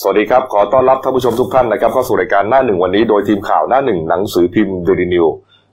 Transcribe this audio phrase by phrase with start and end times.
[0.00, 5.26] สวัสดีครับ ขอต้อนรับท่านผู้ชมทุกท่านนะครับเข้าสู่รายการหน้าหนึ่งวันนี้โดยทีมข่าวหน้าหนึ่งหนังสือพิมพ์เดลินิวส์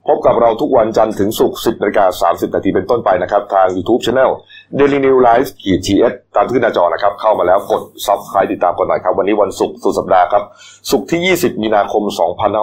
[0.08, 4.32] พบกับเราทุกวันจันทร์ถึงศุกร์10นาฬิกา30นาทีเป็นต้นไปนะครับ ทาง YouTube Channel
[4.78, 10.44] Daily New Live ขีทีเอสตามที่หน้าจอนะครับ เข้ามาแล้วกด subscribe ติดตามกันหน่อยครับ วันนี้วันศุกร์สุดสัปดาห์ครับ
[10.92, 12.04] ศุกร์ที่ 20 มีนาคม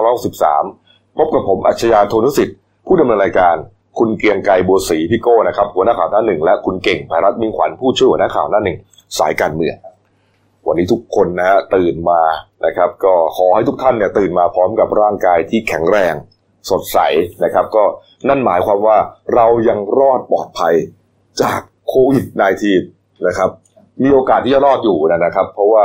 [0.08, 3.56] 2563 พบกับผมอัจฉริยะโทนุสิทธิ์ ผู้ดำเนินรายการ
[3.98, 8.78] คุณเกียงไกรบัวศรีพี่โก้นะครับหัวหน้าข่าวหน้าหนึ่งและคุณเก่งภรัตมิ่งขวัญผู้ช่วยหัวหน้าข่าวหน้าหนึ่ง
[9.18, 9.74] สายการเมือง
[10.68, 12.22] วันนี้ทุกคนนะฮะตื่นมา
[12.66, 16.14] นะครับ ก็ขอให้ทุกท่านเนี่ยตื่นมาพร้อมกับร่างกายที่แข็งแรง
[16.70, 16.98] สดใส
[17.44, 17.84] นะครับ ก็
[18.28, 18.98] นั่นหมายความว่า
[19.34, 20.74] เรายังรอดปลอดภัย
[21.42, 22.26] จากโควิด
[22.76, 23.50] -19 นะครับ
[24.02, 25.84] มีโอกาสที่จะรอดอยู่นะครับ เพราะว่า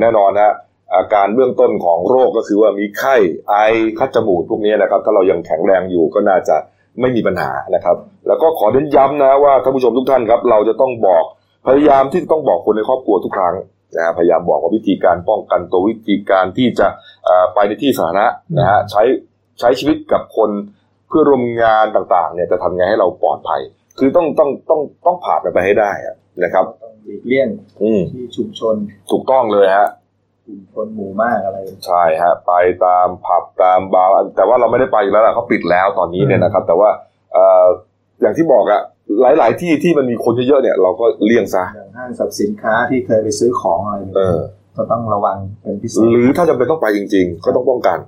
[0.00, 0.54] แน่นอนนะ
[0.94, 3.16] อาการเบื้องต้นของโรคก็คือว่ามีไข้
[3.48, 3.54] ไอ
[3.98, 6.56] คัดจมูกพวกนี้นะครับ ถ้าเรายังแข็งแรงอยู่ก็น่าจะ
[7.00, 11.24] ไม่มีปัญหานะครับ แล้วก็ขอเน้นย้ำนะว่าท่านผู้ชมทุกท่านครับ เราจะต้องบอก
[11.66, 13.54] พยายามที่จะต้องบอกคนในครอบครัวทุกครั้ง
[13.96, 16.88] นะฮะพยายามบอกว่าวิธีการป้องกันตัววิธีการที่จะ
[17.24, 18.26] เอ่อไปในที่สาธารณะ
[18.58, 19.02] นะฮะใช้
[19.60, 20.50] ใช้ชีวิตกับคน
[21.08, 23.60] เพื่อร่วมงานต่างๆเนี่ยจะทำไงให้เราปลอดภัย
[23.98, 27.48] คือต้องต้องต้องต้องผ่านมันไปให้ได้อะนะครับต้องหลีกเลี่ยง
[27.82, 28.74] อืมที่ชุมชน
[29.10, 29.88] ถูกต้องเลยฮะ
[30.46, 32.52] กลุ่มคนหมู่มากอะไร ใช่ฮะไป
[32.86, 36.90] ตามผับตามบาร์แต่ว่าเราไม่ได้ไปอยู่แล้วล่ะเขาปิดแล้วตอนนี้เนี่ยนะครับ แต่ว่า
[37.32, 37.66] เอ่อ
[38.20, 38.80] อย่างที่บอกอะ
[39.20, 44.38] หลาย ๆ ที่ที่มันมีคนเยอะๆเนี่ย เราก็เลี่ยงซะอย่างห้างสรรพสินค้าที่เคยไปซื้อของอะไรเออ
[44.76, 47.98] ก็ต้องระวังเป็นพิเศษหรือถ้าจำเป็นต้องไปจริง ๆ ก็ต้องป้องกัน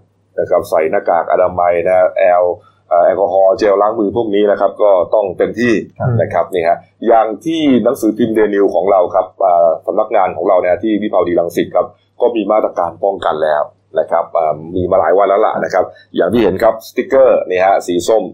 [0.40, 2.44] นะครับใส่หน้ากากอนามัยนะแอล
[2.88, 11.86] เอ่อแอลกอฮอล์เจลล้างมือพวกนี้นะครับ ก็ต้องเต็มที่ครับนะครับนี่ฮะอย่างที่หนังสือพิมพ์เดนิวของเราครับอ่าสำนักงานของเราเนี่ยที่วิภาวดีรังสิตครับ
[12.20, 13.62] ก็มีมาตรการป้องกันแล้ว
[14.00, 15.84] นะครับอ่ามีมาหลายวันแล้วล่ะนะครับ
[16.16, 18.24] อย่างที่เห็นครับสติกเกอร์นี่ฮะสีส้ม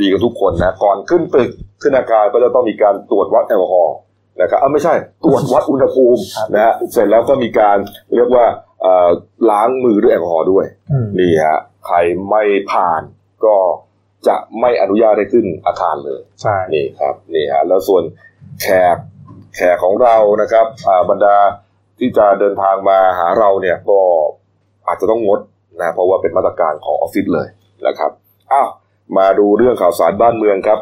[0.00, 1.50] ดีกับทุกคนนะก่อนขึ้นตึก
[1.82, 3.96] ขึ้นอาคารก็จะต้องมีการตรวจวัดแอลกอฮอล์
[4.40, 7.78] นะครับอ่าไม่ใช่ตรวจวัดอุณหภูมิครับนะฮะเสร็จแล้วก็มีการ
[8.14, 8.44] เรียกว่า
[8.82, 9.08] เอ่อ
[9.50, 11.96] ล้างมือด้วยแอลกอฮอล์ด้วยอืมนี่ฮะใคร
[12.30, 13.02] ไม่ผ่าน
[13.44, 13.56] ก็
[14.26, 18.02] จะไม่อนุญาตให้ขึ้นอาคารเลยใช่นี่ครับนี่ฮะแล้วส่วน
[18.62, 18.96] แขก
[19.56, 21.36] แขกของเรานะครับอ่าบรรดา
[21.98, 24.00] ที่จะเดินทางมาหาเราเนี่ยก็
[24.86, 25.40] อาจจะต้องงด
[25.80, 27.48] นะเพราะว่าเป็นมาตรการของออฟฟิศเลย
[27.86, 28.10] นะครับ
[28.52, 28.68] อ้าว
[29.16, 30.80] มาดูเรื่องข่าวสารบ้านเมืองครับ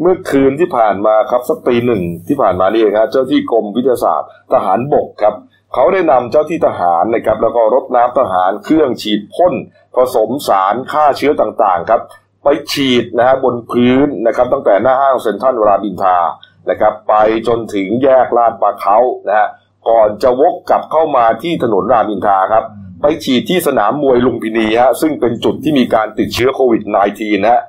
[0.00, 5.34] เมื่อคืนที่ผ่านมาครับสักตีหนึ่งที่ผ่านมานี่เองฮะเจ้าที่กรมวิทยาศาสตร์ ทหารบกครับ
[5.74, 9.54] เขาได้นำเจ้าที่ทหารนะครับ แล้วก็รถน้ำทหารเครื่องฉีดพ่น
[9.96, 12.00] ผสมสารฆ่าเชื้อต่างๆครับ
[12.44, 16.16] ไปฉีดนะฮะบนพื้นนะครับ ตั้งแต่หน้าห้างเซ็นทรัลรามินทา
[16.70, 17.14] นะครับ ไป
[17.48, 18.98] จนถึงแยกลาดปลาเขา
[19.28, 19.48] นะฮะ
[19.88, 22.64] ก่อนจะวกกลับเข้ามาที่ถนนรามินทาครับ
[23.02, 26.82] ไปฉีดที่สนามมวยลุมพินีฮะซึ่งเป็นจุดที่มีการติดเชื้อโควิด
[27.14, 27.62] -19 นะฮะ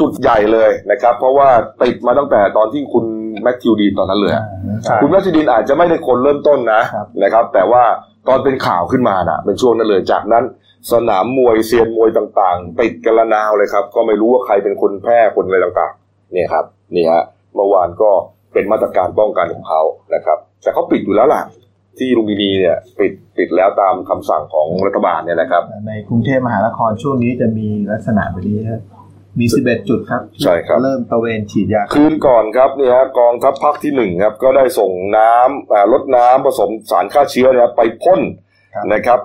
[0.00, 1.48] จุดใหญ่เลยนะครับ เพราะว่า
[1.82, 3.04] ติดมาตั้งแต่ตอนที่คุณ
[3.42, 4.44] แมทธิวดีนตอนนั้นเลยอะ
[4.84, 7.82] ใช่คุณแมทธิวดีนอาจจะไม่ได้คนเริ่มต้นนะครับนะครับ แต่ว่า
[8.28, 10.44] ตอนเป็นข่าวขึ้นมานะเป็นช่วงนั้นเลยจากนั้น
[10.92, 16.64] สนามมวยเซียนมวยต่างๆ ติดกันละนาวเลยครับ ก็ไม่รู้ว่าใครเป็นคนแพร่คนอะไรต่างๆเนี่ยครับ
[16.94, 17.22] นี่ฮะ
[17.54, 18.10] เมื่อวานก็
[18.52, 19.82] เป็นมาตรการป้องกันของเขา
[20.14, 21.42] นะครับ แต่เขาปิดอยู่แล้วล่ะ
[21.98, 28.80] ที่ลุมพินีเนี่ยปิดปิดแล้วตามคำสั่งของรัฐบาลเนี่ยนะครับ ในกรุงเทพมหานครช่วงนี้จะมีลักษณะแบบนี้ครับ
[29.38, 38.20] มี 11 จุดครับที่ใช่ครับเริ่มตระเวนฉีดยาคืนก่อนครับเนี่ยฮะกองทัพภาคที่หนึ่งครับก็ได้ส่งน้ำอ่าลดน้ำผสมสารฆ่าเชื้อเนี่ยไปพ่น
[38.74, 39.20] ครับนะครับ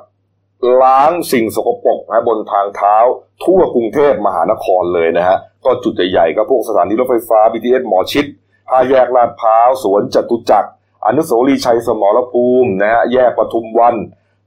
[0.83, 2.97] ล้างสิ่งสกปรกนะบนทางเท้า
[3.43, 8.25] ทั่วกรุงเทพมหานครเลยนะฮะก็จุดใหญ่ๆก็พวกสถานีรถไฟฟ้า BTS หมอชิด
[8.69, 10.69] ห้าแยกลาดพร้าวสวนจตุจักร
[11.05, 13.95] อนุสาวรีย์ชัยสมรภูมินะฮะแยกปทุมวัน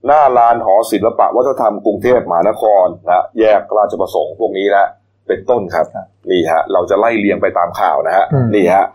[0.06, 4.90] หน้าลานหอศิลปะวัฒนธรรมกรุงเทพมหานครนะฮะแยกราชประสงค์พวกนี้นะ
[5.30, 8.86] เป็นต้นครับครับนี่ฮะเราจะไล่เรียงไปตามข่าวนะฮะอืมนี่ฮะ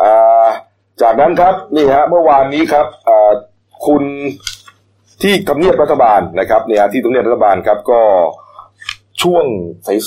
[0.00, 0.48] อ่า
[1.02, 3.32] จากนั้นครับนี่ฮะเมื่อวานนี้ครับอ่า
[3.86, 4.02] คุณ
[5.22, 8.00] ที่ทำเนียบรัฐบาลนะครับเนี่ยฮะที่ทำเนียบรัฐบาลครับก็
[9.22, 9.46] ช่วง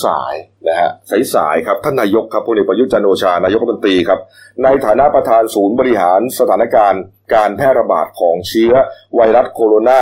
[0.06, 0.90] สายๆนะฮะ
[1.36, 4.20] สายๆครับท่านนายกครับพลเอกประยุทธ์จันทร์โอชานายกรัฐมนตรีครับ
[4.64, 7.02] ในฐานะประธานศูนย์บริหารสถานการณ์
[7.36, 8.74] การแพร่ระบาดของเชื้อ
[9.16, 10.00] ไวรัสโคโรนา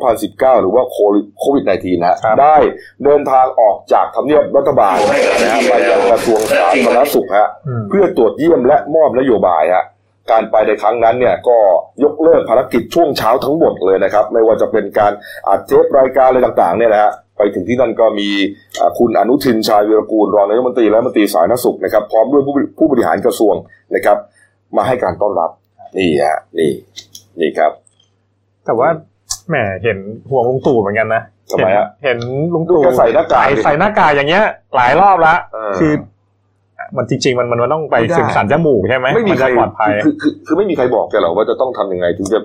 [0.00, 0.82] 2019 หรือว่า
[1.40, 2.56] โควิด -19 นะฮะครับได้
[3.04, 4.96] เดินทางออกจากทำเนียบรัฐบาล
[5.42, 9.84] นะฮะไปยังกระทรวงสาธารณสุขฮะอืมเพื่อตรวจเยี่ยมและมอบนโยบายฮะ
[10.30, 11.58] การไปในครั้งนั้นเนี่ยก็
[12.04, 15.12] ยกเลิกภารกิจช่วงเช้าทั้งหมดเลยนะครับ ไม่ว่าจะเป็นการ
[15.48, 18.28] อัดเทปรายการอะไรต่างๆเนี่ยนะฮะไปถึงที่นั่นก็มี
[18.78, 23.54] อ่าคุณอนุทินชาญวีรกูลรองนายกรัฐมนตรีและรัฐมนตรีสาธารณสุขนะครับ พร้อมด้วยผู้บริผู้บริหารกระทรวง
[23.94, 24.18] นะครับ
[24.76, 25.50] มาให้การต้อนรับ
[25.96, 26.70] นี่ฮะนี่
[27.40, 27.72] นี่ครับ
[28.66, 28.88] แต่ว่า
[29.48, 29.98] แหมเห็น
[30.30, 32.18] ห่วงลุงตู่เหมือนกันนะทำไมฮะเห็น
[32.54, 34.44] ลุงตู่ก็ใส่หน้ากากดิใส่หน้ากากอย่างเงี้ย
[34.76, 35.92] หลายรอบละเออคือ
[36.96, 42.40] มันจริงๆมันมันต้องไปไม่ได้ถึงสันจมูกใช่ไหมไม่มีนใครจะปลอดภัยคือคือคือไม่มีใครบอกแกหรอกว่าจะต้องทำยังไงถึงจะ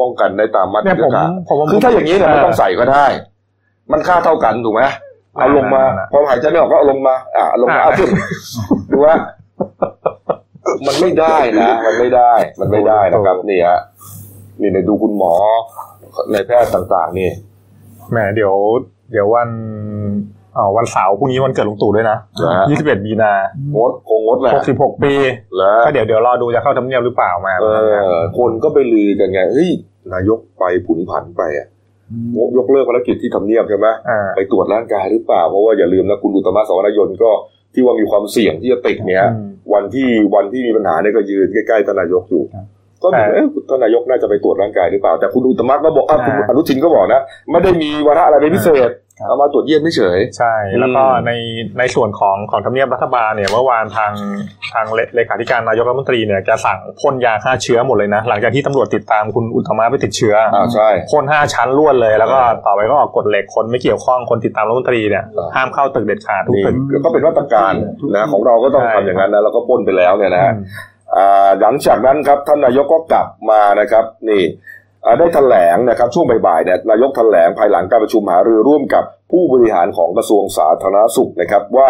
[0.00, 3.06] ป้องกันได้ตามมาตรเนี่ยผมการผมผมคือถ้าอย่างนี้เนี่ยเออไม่ต้องใส่ก็ได้
[3.92, 4.82] มันค่าเท่ากันถูกไหม
[5.36, 8.08] เอาลงมาอ่าพอหายใจไม่ออกก็เอาลงมา อ่าเอาลงมาอ่าเอาขึ้น
[8.92, 9.14] ดูว่า
[9.82, 9.85] มั
[10.92, 13.80] นไม่ได้นะ มันไม่ได้ มันไม่ได้นะครับนี่ฮะ
[14.60, 15.34] นี่เนี่ยดูคุณหมอ
[16.32, 17.30] ในแพทย์ต่างๆ นี่
[18.10, 18.54] แหมเดี๋ยว
[19.12, 19.48] เดี๋ยววัน
[20.56, 23.32] อ๋อวันเสาร์พรุ่งนี้วันเกิดลุงตู่ด้วยนะเหรอฮะ21มีนา
[23.76, 25.14] งดคงงดแหละ66ปี
[25.56, 29.70] แล้วก็เดี๋ยวเดี๋ยวรอดูจะเข้าทำเนียบหรือเปล่ามาเออคนก็ไปลือกันไงเฮ้ย
[30.12, 31.66] นายกไปผุนผันไปอะ
[32.56, 37.30] ยกเลิกภารกิจที่ทำเนียบใช่ไหมอ่าไปตรวจร่างกายหรือเปล่า เพราะว่าอย่าลืมนะคุณอุตตมะสาวนายนก็
[37.74, 42.66] ที่ว่ามีความเสี่ยงที่จะติดเนี้ยอืม วันที่วันที่มีปัญหาเนี่ยก็ยืนใกล้ๆท่านนายกอยู่ครับ
[43.02, 47.20] ก็แต่เอ๊ะท่านนายกน่าจะไปตรวจร่างกายหรือเปล่า แต่คุณอุตตมะก็บอกอะคุณอ่าอนุทินก็บอกนะ
[47.50, 48.92] ไม่ได้มีวาระอะไรเป็นพิเศษครับ
[49.24, 51.32] เอามาตรวจเยี่ยมเฉยใช่ แล้วก็อืมใน
[51.78, 54.12] ในส่วนของของทำเนียบรัฐบาลเนี่ยเมื่อวานทาง
[54.72, 66.74] ทางเลเลขาธิการนายกรัฐมนตรีเนี่ยแกสั่งพ่นยาฆ่าเชื้อหมดเลยนะ หลังจากที่ตำรวจติดตามคุณอุตตมะไปติดเชื้อออ่าใช่พ่นห้าชั้นรวดเลย แล้วก็เออต่อไปก็ออกกฎเหล็กคนไม่เกี่ยวข้องคนติดตามรัฐมนตรีเนี่ยเออห้ามเข้าตึกเด็ดขาดทุกนี่ตึก
[67.04, 67.72] ก็เป็นมาตรการ
[68.14, 70.62] นะของเราก็ต้องใช่ทำอย่างนั้นนะแล้วก็พ่นไปแล้วเนี่ยนะฮะอืม
[71.16, 74.75] อ่าหลังจากนั้นครับท่านนายกก็กลับมานะครับนี่อ่า
[75.18, 81.88] ได้แถลงนะครับช่วงบ่ายๆเนี่ยนายกแถลงภายหลังการประชุมหารือร่วมกับผู้บริหารของกระทรวงสาธารณสุขนะครับว่า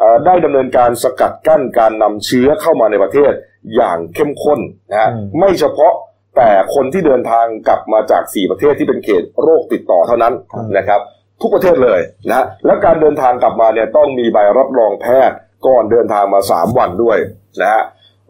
[0.00, 3.32] อ่าได้ดำเนินการสกัดกั้นการนำเชื้อเข้ามาในประเทศ
[3.76, 4.60] อย่างเข้มข้น
[4.90, 5.94] นะฮะอืมไม่เฉพาะ
[6.36, 10.34] แต่คนที่เดินทางกลับมาจาก 4 ประเทศที่เป็นเขตโรคติดต่อเท่านั้น
[10.76, 11.00] นะครับ
[11.40, 15.36] ทุกประเทศเลยนะและการเดินทางกลับมาเนี่ยต้องมีใบรับรองแพทย์
[15.66, 17.18] ก่อนเดินทางมา 3 วันด้วย
[17.60, 17.82] นะฮะ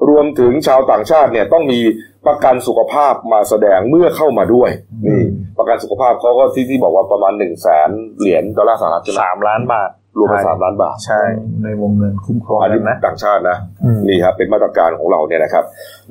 [0.09, 1.81] รวมถึงชาวต่างชาติเนี่ยต้องมี
[2.27, 4.71] ประกันสุขภาพมาแสดงเมื่อเข้ามาด้วย
[5.07, 5.21] นี่
[5.59, 11.23] ประกันสุขภาพเขาก็ที่ที่บอกว่าประมาณ1นึ่งแสนเหรียญดอลลาร์สหรัฐใช่ไหมสามล้านบาทรวมเป็นสามล้านบาท ใช่
[11.65, 15.65] ในวงเงินคุ้มครองอันนี้นะต่างชาตินะอืมนี่ครับเป็นมาตรการของเราเนี่ยนะครับ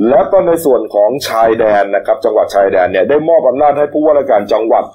[0.10, 4.86] แล้วก็ในส่วนของชายแดนนะครับ จังหวัดชายแดนเนี่ยได้มอบอำนาจให้ผู้ว่าราชการจังหวัด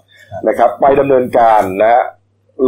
[0.49, 2.05] นะครับ ไปดำเนินการนะฮะ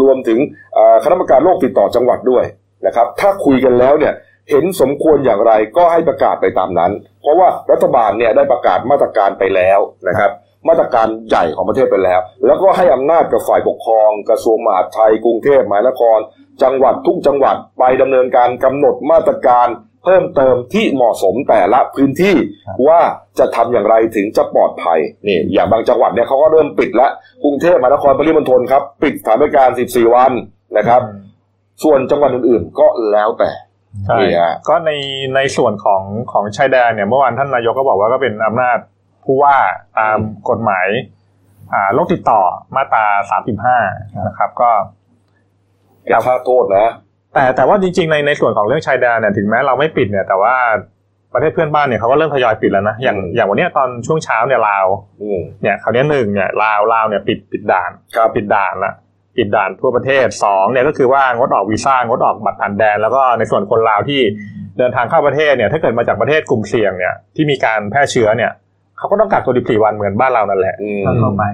[0.03, 0.39] รวมถึง
[0.75, 2.45] เอ่อคณะกรรมการโรคติดต่อจังหวัดด้วย
[2.87, 4.15] นะครับ ถ้าคุยกันแล้วเนี่ย
[4.51, 6.93] เห็นสมควรอย่างไรก็ให้ประกาศไปตามนั้น
[7.23, 10.31] เพราะว่ารัฐบาลเนี่ยได้ประกาศมาตรการไปแล้วนะครับ
[10.69, 16.19] มาตรการใหญ่ของประเทศไปแล้ว แล้วก็ให้อำนาจกับฝ่ายปกครอง กระทรวงมหาดไทยกรุงเทพมหานคร
[16.63, 19.69] จังหวัดทุกจังหวัดไปดำเนินการกำหนดมาตรการ
[20.05, 22.37] เพิ่มเติมที่เหมาะสมแต่ละพื้นที่
[22.89, 23.01] ว่า
[23.39, 27.11] จะทำอย่างไรถึงจะปลอดภัยนี่อย่างบางจังหวัดเนี่ยเขาก็เริ่มปิดแล้ว
[27.45, 30.33] กรุงเทพมหานครปริมณฑลครับ ปิดสถานบริการ 14 วัน
[30.77, 31.03] นะครับ
[31.83, 33.51] ส่วนจังหวัดอื่นๆก็แล้วแต่
[34.07, 34.91] ใช่นี่ฮะก็ใน
[35.35, 36.03] ในส่วนของ
[36.33, 38.79] ของชายแดนเนี่ยเมื่อวานท่านนายกก็บอกว่าก็เป็นอำนาจ
[39.25, 39.57] ผู้ว่า
[39.99, 40.19] ตาม
[40.51, 40.89] กฎหมาย
[41.73, 42.41] อ่าโรคติดต่อ
[42.77, 43.79] มาตราสามสิบห้า
[44.27, 44.71] นะครับ ก็
[46.09, 46.93] อย่าค่าโทษนะ
[47.35, 50.57] แต่แต่ว่าจริงๆ ในในส่วนของเรื่องชายแดนเนี่ยถึงแม้เราไม่ปิดเนี่ย แต่ว่า
[51.33, 54.87] ประเทศเพื่อนบ้านเนี่ยเขาก็เริ่มทยอยปิดแล้วนะอย่างอืมอย่างวันเนี้ยตอนช่วงเช้าเนี่ยลาว
[55.23, 58.93] อืมเนี่ยคราวเนี้ยหนึ่งเนี่ยลาวลาวเนี่ยปิดปิดด่านครับปิดด่านละ
[59.37, 64.21] ปิดด่านทั่วประเทศสองเนี่ยก็คือว่างดออกวีซ่างดออกบัตรผ่านแดน แล้วก็ในส่วนคนลาวที่
[64.79, 68.53] เดินทางเข้าประเทศเนี่ยถ้าเกิดมาจากประเทศกลุ่มเสี่ยงเนี่ยที่มีการแพร่เชื้อเนี่ย
[68.99, 71.45] เขาก็ต้องกักตัว14วันเหมือนบ้านเรานั่นแหละอืมถ้าเข้าไป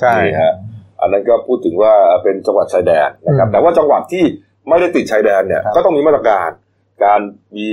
[0.00, 0.54] ใช่นี่ฮะ
[1.00, 1.92] อันนั้นก็พูดถึงว่า
[2.22, 4.24] เป็นจังหวัดชายแดนนะครับอืมแต่ว่าจังหวัดที่
[4.68, 6.50] ไม่ได้ติดชายแดนเนี่ยครับก็ต้องมีมาตรการ
[7.04, 7.20] การ
[7.56, 7.68] มี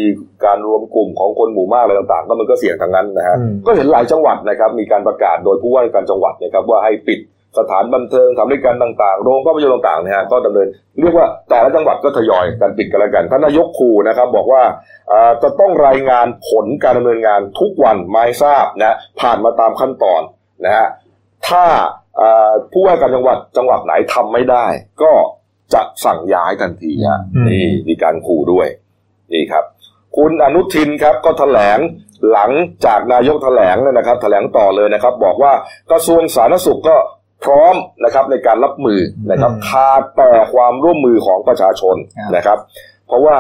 [0.46, 7.20] การรวมกลุ่มของคนหมู่มากอะไรต่างๆ ก็มันก็เสี่ยงทางนั้นนะฮะอืมก็เห็นหลายจังหวัดนะครับมีการประกาศโดยผู้ว่าราชการจังหวัดนะครับว่าให้ปิด
[7.58, 10.68] สถานบันเทิงทำด้วยกันต่างๆ โรงภาพยนตร์ต่างๆนะฮะก็ดำเนิน
[11.02, 14.64] เรียกว่าแต่ละจังหวัดก็ทยอยกันปิดกันแล้วกันท่านนายกขู่นะครับบอกว่า
[15.12, 20.22] อ่าจะต้องรายงานผลการดำเนินงานทุกวันมาให้ทราบนะผ่านมาตามขั้นตอน
[20.66, 20.88] นะฮะ
[21.48, 21.66] ถ้า
[22.22, 24.66] อ่าผู้ว่าการจังหวัดจังหวัดไหนทำไม่ได้
[25.02, 25.12] ก็
[25.74, 28.68] จะสั่งย้ายทันทีฮะอืมนี่มีการขู่ด้วย
[29.34, 29.66] นี่ครับ
[30.18, 31.80] คุณอนุทินครับก็แถลง
[32.32, 32.52] หลัง
[32.86, 35.54] จากนายกแถลงเลยนะครับแถลงต่อเลยนะครับ บอกว่า
[35.92, 36.96] กระทรวงสาธารณสุขก็
[37.44, 39.00] พร้อมนะครับในการรับมือ
[39.32, 42.58] นะครับอืมขาดแต่ความร่วมมือของประชาชนครับนะครับ
[43.08, 43.36] เพราะว่า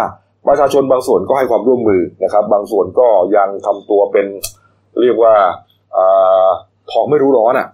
[0.47, 3.07] ประชาชนบางส่วนก็ให้ความร่วมมือนะครับ บางส่วนก็
[3.37, 4.25] ยังทำตัวเป็น
[5.01, 5.35] เรียกว่า
[5.95, 6.47] อ่า
[6.91, 7.67] ทองไม่รู้ร้อนอะ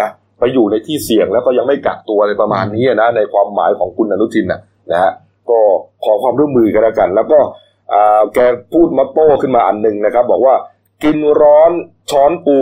[0.00, 0.08] นะ
[0.38, 4.60] ไปอยู่ในที่เสี่ยงแล้วก็ยังไม่กักตัวอะไรประมาณนี้นะในความหมายของคุณอนุทินนะ
[4.92, 5.12] นะฮะ
[5.50, 5.58] ก็
[6.04, 7.38] ขอความร่วมมือกันแล้วกัน แล้วก็
[7.92, 8.38] อ่าแก
[8.72, 10.54] พูดมาโต้ขึ้นมาอันหนึ่งนะครับ บอกว่า
[11.04, 11.70] กินร้อน
[12.10, 12.58] ช้อนปู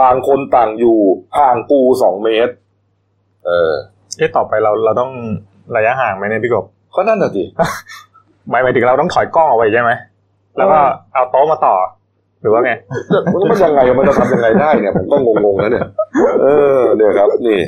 [0.00, 0.98] ต่างคนต่างอยู่
[1.38, 2.52] ห่างปูสองเมตร
[3.44, 3.72] เออ
[4.18, 5.10] เอ๊ะต่อไปเราเราต้อง
[5.76, 6.64] ระยะห่างไหมเนี่ยพี่กบ
[6.94, 7.42] ก็นั่นน่ะสิ
[8.50, 9.90] หมายหมายถึงเราต้องถอยกล้องออกไปใช่ไหม
[10.56, 10.78] แล้วก็
[11.12, 11.74] เอาโต๊ะมาต่อ
[12.40, 12.72] หรือว่าไง
[13.32, 15.86] มันมันยังไงมันจะทำยังไงได้เนี่ยผมก็งงๆแล้วเนี่ย
[16.42, 16.46] เอ
[16.78, 17.58] อเนี่ยครับ นี่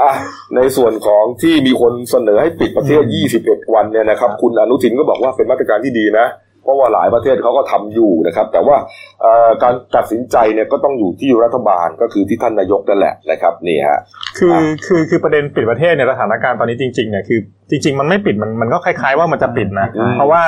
[0.00, 0.10] อะ
[0.56, 3.02] ในส่วนของที่มีคนเสนอให้ปิดประเทศ
[3.38, 8.76] 21 วันเนี่ยนะครับ คุณอนุทินก็บอกว่าเป็นมาตรการที่ดีนะเพเพ ราะว่าหลายประเทศเขาก็ทำอยู่นะครับ แต่ว่า
[9.22, 14.00] เอ่อการตัดสินใจเนี่ยก็ต้องอยู่ที่รัฐบาลก็คือที่ท่านนายกนั่นแหละนะครับนี่ฮะ
[14.38, 17.38] คืออ่าคือคือประเด็นปิดประเทศเนี่ยสถานการณ์ตอนนี้จริงๆเนี่ยคือ
[17.70, 20.42] จริง ๆ มันไม่ปิดมันมันก็คล้าย ๆ ว่ามันจะปิดนะอืมเพราะว่า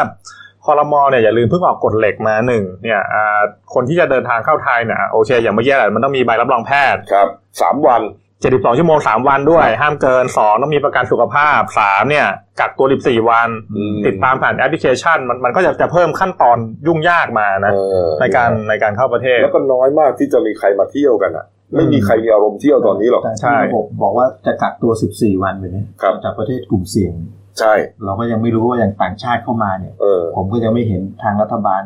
[0.66, 3.40] คอรมอเนี่ยอย่าลืมเพิ่งออกกฎเหล็กมาหนึ่งเนี่ยอ่า
[3.74, 7.28] คนที่จะเดินทางเข้าไทยเนี่ยโอเคอย่างเมื่อกี้แหละมันต้องมีใบรับรองแพทย์ครับ
[7.60, 8.02] สามวัน
[8.42, 12.26] 72ชั่วโมง3วันด้วย ห้ามเกิน2ต้องมีประกันสุขภาพ3เนี่ย
[12.60, 16.56] กักตัว14วันอืมติดตามผ่านแอปพลิเคชัน มันมันก็จะจะเพิ่มขั้นตอน
[16.86, 27.14] ยุ่งยากมานะเออในการในการเข้าประเทศ แล้วก็น้อยมากที่จะมีใครมาเที่ยวกันอะ ไม่มีใครมีอารมณ์เที่ยวตอนนี้หรอกแต่ใช่ที่ระบบบอกว่าจะกักตัว14วันไปเนี่ยครับจากประเทศกลุ่มเสี่ยง
[27.58, 27.72] ใช่
[28.04, 31.82] เราก็ยังไม่รู้ว่าอย่างต่างชาติเข้ามาเนี่ยเออผมก็ยังไม่เห็นทางรัฐบาล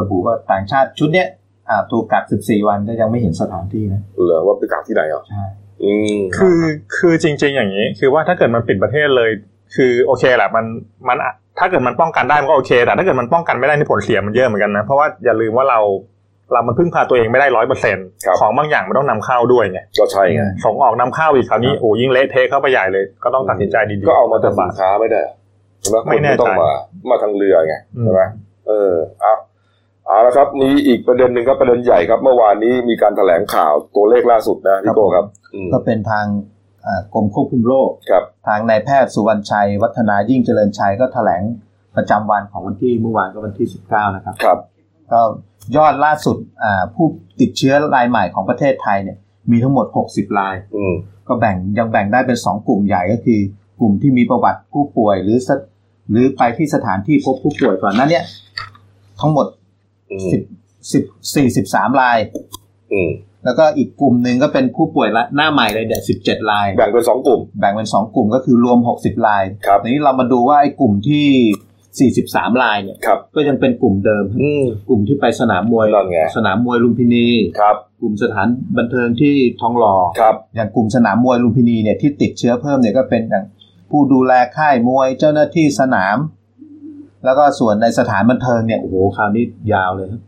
[0.00, 1.28] ระบุว่าต่างชาติชุดเนี้ย
[1.68, 5.71] อ่าถูกกัก 14 วันก็ยังไม่เห็นสถานที่นะเหรอว่าไปกักที่ไหนอะใช่อืม
[6.38, 6.60] คือ
[6.96, 9.30] คือจริง ๆ อย่างนี้ คือว่าถ้าเกิดมันปิดประเทศเลย
[9.76, 10.64] คือโอเคแหละมัน
[11.08, 11.16] มัน
[11.58, 15.80] ถ้าเกิดมันป้องกันได้มันก็โอเค แต่ถ้าเกิดมันป้องกันไม่ได้นี่ผลเสียมันเยอะเหมือนกันนะเพราะว่าอย่าลืมว่าเรา
[16.52, 18.06] เรามันพึ่งพาตัวเองไม่ได้ร้อยเปอร์เซ็นต์
[18.40, 25.34] ของบางอย่างมันต้องนำเข้าด้วยไงก็ใช่ไงส่งออกนำเข้าอีกคราวนี้โอ้ยิ่งเละเทะเข้าไปใหญ่เลย ก็ต้องตัดสินใจดีๆก็เอามาแต่สินค้าไม่ได้เหรอ
[25.80, 26.72] ใช่ไหมไม่แน่ใจคนต้องมา
[27.10, 28.22] มาทางเรือไงอืมใช่ไหม
[28.66, 29.32] เออเอา
[30.06, 36.26] เอาละครับมีอีกประเด็นหนึ่งครับประเด็นใหญ่ครับ เมื่อวานนี้มีการแถลงข่าวตัวเลขล่าสุดนะพี่โก้ครับอืมก็เป็นทาง
[36.86, 41.42] อ่ากรมควบคุมโรคครับทางนายแพทย์สุวรรณชัย วัฒนายิ่งเจริญชัยก็แถลง
[41.96, 44.58] ประจำวันของวันที่เมื่อวานก็วันที่ 19 นะครับครับ
[45.12, 45.20] ก็
[45.76, 47.06] ยอดล่าสุดอ่าผู้
[47.40, 49.16] ติดเชื้อรายใหม่ของประเทศไทยเนี่ย
[49.50, 50.94] มีทั้งหมด 60 รายอืม
[51.28, 53.40] ก็แบ่งยังแบ่งได้เป็น 2 กลุ่มใหญ่ก็คือ
[53.80, 55.58] กลุ่มที่มีประวัติผู้ป่วยหรือสถ
[56.10, 58.24] หรือไปที่สถานที่พบผู้ป่วยก่อนหนั้นเนี่ย
[59.20, 59.46] ทั้งหมด
[60.12, 60.42] อืม
[60.90, 62.18] 10 10 43ราย
[62.92, 63.10] อืม
[63.44, 77.26] แล้วก็อีกกลุ่มหนึ่งก็เป็นผู้ป่วยละหน้าใหม่เลยเนี่ย17ราย แบ่งเป็นสองกลุ่ม แบ่งเป็น2กลุ่มก็คือรวม60รายครับทีนี้เรามาดูว่าไอ้กลุ่มที่43รายเนี่ยครับก็ยังเป็นกลุ่มเดิมอืมกลุ่มที่ไปสนามมวยนั่นไงสนามมวยลุมพินี
[77.60, 83.44] ครับ กลุ่มสถานบันเทิงที่ทองหล่อครับอย่างกลุ่มสนามมวยลุมพินีเนี่ยที่ติดเชื้อเพิ่มเนี่ยก็เป็นอย่าง
[83.90, 86.16] ผู้ดูแลค่ายมวยเจ้าหน้าที่สนาม
[87.24, 90.20] แล้วก็ส่วนในสถานบันเทิงเนี่ยโอ้โหคราวนี้ยาวเลยครับ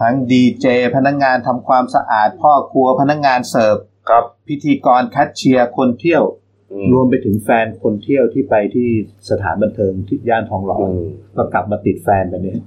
[0.00, 3.76] ทั้งดีเจพนักงานทำความสะอาด พ่อครัวพนักงานเสิร์ฟ
[4.10, 6.22] ครับพิธีกรแคชเชียร์คนเที่ยว
[6.70, 8.88] อืมรวมไปถึงแฟนคนเที่ยวที่ไปที่
[9.30, 11.06] สถานบันเทิงที่ย่านทองหล่ออือม
[11.36, 12.60] ก็กลับมาติดแฟนไปเนี่ย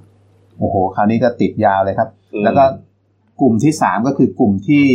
[0.60, 2.66] โอ้โห คราวนี้ก็ติดยาวเลยครับอืมแล้วก็
[3.42, 4.86] กลุ่มที่สามก็คือกลุ่มที่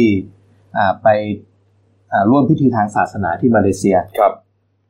[0.76, 1.08] อ่าไป
[2.12, 4.32] อ่าร่วมพิธีทางศาสนาที่มาเลเซียครับ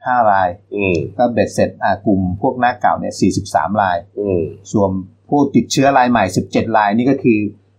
[0.07, 4.43] ห้ารายอืมก็เบ็ดเสร็จอ่ากลุ่มพวกหน้าเก่าเนี่ยสี่สิบสามรายอืม
[4.73, 4.91] ส่วน
[5.29, 7.39] ผู้ติดเชื้อรายใหม่สิบเจ็ดรายนี่ก็คือ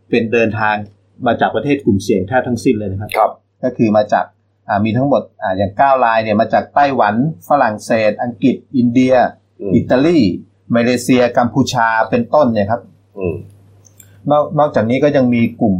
[0.09, 0.75] เป็นเดินทาง
[1.25, 3.31] มาจากประเทศกลุ่มเสี่ยงแทบทั้งสิ้นเลยนะครับครับ
[3.63, 4.25] ก็คือมาจาก
[4.67, 7.15] อ่ามีทั้งหมดอ่าอย่างเก้ารายเนี่ยมาจากไต้หวัน
[7.49, 9.13] ฝรั่งเศส อังกฤษ อินเดีย
[9.61, 10.19] อืมอิตาลี
[10.75, 12.81] มาเลเซีย กัมพูชาเป็นต้นเนี่ยครับ
[13.17, 13.35] อืม
[14.31, 15.75] นอกนอกจากนี้ก็ยังมีกลุ่ม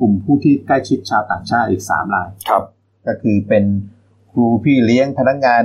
[0.00, 2.62] กลุ่มผู้ที่ใกล้ชิดชาวต่างชาติอีกสามรายครับ
[3.06, 3.64] ก็คือเป็น
[4.38, 5.62] ครูพี่เลี้ยงพนักงาน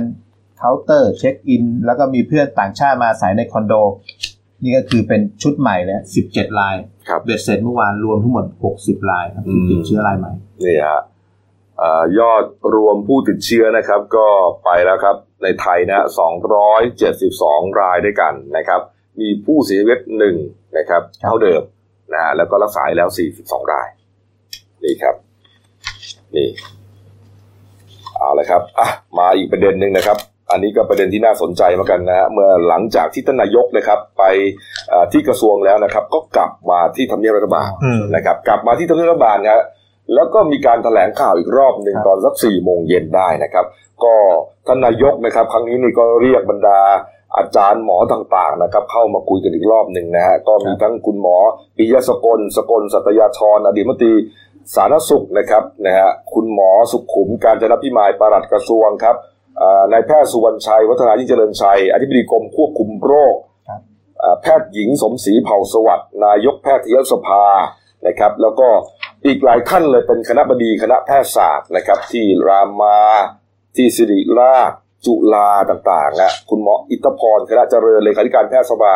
[0.58, 3.74] เคาน์เตอร์เช็คอิน แล้วก็มีเพื่อนต่างชาติมาอาศัยในคอนโด
[4.62, 6.74] นี่ก็คือเป็นชุดใหม่เลยสิบเจ็ดราย
[7.08, 10.32] ครับเบ็ดเสร็จเมื่อวานรวมทั้งหมดหกสิบรายครับที่ติดเชื้อรายใหม่
[10.64, 11.00] นี่ฮะ
[11.82, 14.26] อ่ายอดรวมผู้ติดเชื้อนะครับ ก็
[14.64, 16.04] ไปแล้วครับ ในไทยนะ
[16.90, 18.80] 272 รายด้วยกันนะครับ
[19.20, 20.36] มีผู้เสียชีวิตหนึ่ง
[20.78, 21.62] นะครับครับเท่าเดิม
[22.12, 23.08] นะฮะแล้วก็รักษาแล้ว
[23.40, 23.88] 42 ราย
[24.84, 25.14] นี่ครับ
[26.36, 26.48] นี่
[28.22, 28.88] เอาละครับอะ
[29.18, 30.18] มาอีกประเด็นหนึ่งนะครับ
[30.50, 34.24] อันนี้ก็ประเด็นที่น่าสนใจเหมือนกันนะฮะเมื่อหลังจากที่ท่านนายกนะครับ ไป
[34.92, 39.64] อ่าที่กระทรวงแล้วนะครับ ก็กลับมาที่ทำเนียบรัฐบาลอืมนะครับ กลับมาที่ทำเนียบรัฐบาลนะฮะ
[40.14, 43.66] แล้วก็มีการแถลงข่าวอีกรอบหนึ่งครับตอนสักสี่โมงเย็นได้นะครับ
[44.04, 44.14] ก็
[44.66, 46.80] ท่านนายกนะครับ ครั้งนี้นี่ก็เรียกบรรดา
[47.36, 51.36] อาจารย์หมอต่างๆนะครับ เข้ามาคุยกันอีกรอบหนึ่งนะฮะก็มีทั้งคุณหมอ
[51.76, 54.14] ปิยะสกลสกลสัตยาธรอดีตรัฐมนตรี
[54.74, 59.16] สาธารณสุขนะครับนะฮะคุณหมอสุขุมการจนพิมายปลัดกระทรวงครับ
[59.60, 63.34] อ่านายแพทย์สุวรรณชัย วัฒนายิ่งเจริญชัย อธิบดีกรมควบคุมโรค
[63.68, 63.80] ครับ
[64.22, 67.44] อ่าแพทย์หญิงสมศรีเผ่าสวัสดิ์นายกแพทยสภา
[68.06, 68.68] นะครับ แล้วก็
[69.26, 72.98] อีกหลายท่านเลยเป็นคณะบดีคณะแพทยศาสตร์นะครับ ที่รามา
[73.76, 74.72] ที่สิริราช
[75.06, 78.92] จุฬาต่างๆนะคุณหมออิทธพรคณะเจริญเลขาธิการแพทยสภา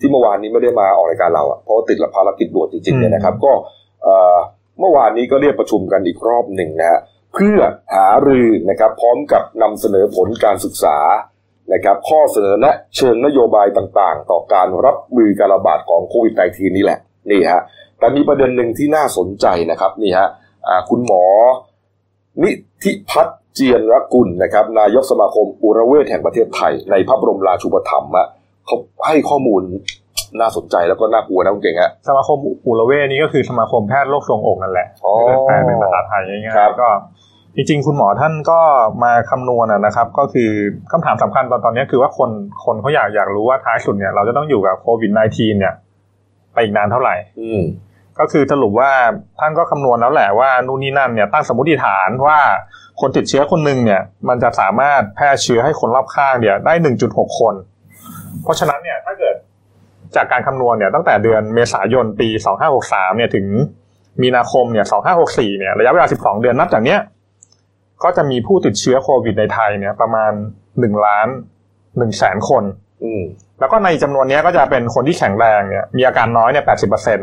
[0.00, 3.52] ที่เมื่อวานนี้ไม่ได้มาออกรายการเราอะเพราะว่าติดภารกิจด่วนจริงๆเนี่ยนะครับ ก็
[4.78, 7.00] เมื่อวานนี้ก็เรียกประชุมกันอีกรอบหนึ่งนะฮะ
[7.34, 7.58] เพื่อ
[7.94, 10.98] หารือนะครับพร้อมกับนำเสนอผลการศึกษา
[11.72, 16.98] นะครับข้อเสนอแนะเชิงนโยบายต่างๆ ต่อการรับมือการระบาดของโควิด -19 นี่แหละ
[17.30, 17.62] นี่ฮะ
[17.98, 20.28] แต่มีประเด็นหนึ่งที่น่าสนใจนะครับนี่ฮะ
[20.90, 21.24] คุณหมอ
[22.42, 22.50] นิ
[22.84, 28.12] ธิพัฒน์เจียนรกุลนะครับนายกสมาคมอุระเวชแห่งประเทศไทย ในพระบรมราชูปถัมภ์
[28.66, 28.76] เขา
[29.06, 29.62] ให้ข้อมูล
[30.40, 36.88] น่าสนใจแล้วก็น่ากลัวนะคุณเก่งฮะสมาคมอุระเวทนี้ก็คือสมาคมแพทย์โรคทรวงอกนั่นแหละอ๋อถ้าเกิดแปลเป็นภาษาไทยง่ายครับๆก็
[37.56, 38.60] จริงๆ คุณหมอท่านก็
[39.04, 40.50] มาคำนวณอะนะครับ ก็คือ
[40.92, 42.30] คำถามสำคัญตอนตอนนี้คือว่าคน
[42.64, 45.74] คนเขาอยากอยากรู้ว่าท้ายสุดเนี่ยเราจะต้องอยู่กับโควิด -19 เนี่ย
[46.52, 47.62] ไปอีกนานเท่าไหร่อืม
[48.18, 48.90] ก็คือสรุปว่า
[49.40, 52.38] ท่านก็คำนวณแล้วแหละว่านู่นนี่นั่นเนี่ยตั้งสมมติฐานว่า
[53.00, 56.74] คนติดเชื้อคนหนึ่งเนี่ย มันจะสามารถแพร่เชื้อให้คนรอบข้างเนี่ยได้
[57.06, 57.54] 1.6คน
[58.42, 59.34] เพราะฉะนั้นเนี่ยถ้าเกิด
[60.16, 62.28] จากการคำนวณเนี่ยตั้งแต่เดือนเมษายนปี
[62.72, 63.46] 2563 เนี่ยถึง
[64.22, 64.86] มีนาคมเนี่ย
[65.22, 67.00] 2564 เนี่ยระยะเวลา 12 เดือนนับจากเนี้ย
[68.02, 70.32] ก็จะมีผู้ติดเชื้อโควิดในไทยเนี่ยประมาณ
[70.68, 71.28] 1 ล้าน
[71.72, 72.64] 1 แสนคน
[73.04, 73.22] อืม
[73.60, 77.20] แล้วก็ในจำนวนนี้ก็จะเป็นคนที่แข็งแรงเนี่ยมีอาการน้อยเนี่ย 80%น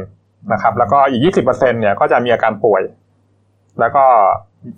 [0.56, 2.82] ะครับ แล้วก็อีก 20%เนี่ยก็จะมีอาการป่วย
[3.80, 4.06] แล้วก็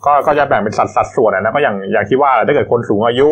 [0.05, 3.29] ก็ก็จะแบ่งเป็นสัดสัดส่วนนะก็อย่างอย่างที่ว่าถ้าเกิดคนสูงอายุ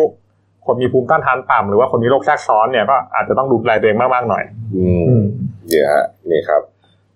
[0.66, 4.44] คนมีภูมิต้านทานต่ำหรือว่าคนมีโรคแทรกซ้อนเนี่ยก็อาจจะต้องดูแลตัวเองมากๆหน่อย
[4.76, 5.24] อืมอืม
[5.68, 6.62] เนี่ยฮะนี่ครับ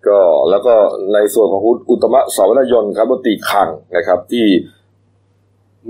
[0.06, 0.18] ก็
[0.50, 0.74] แล้วก็
[1.14, 4.46] ในส่วนของคุณอุตตม สาวนายนครับรัฐมนตรีคลังนะครับ ที่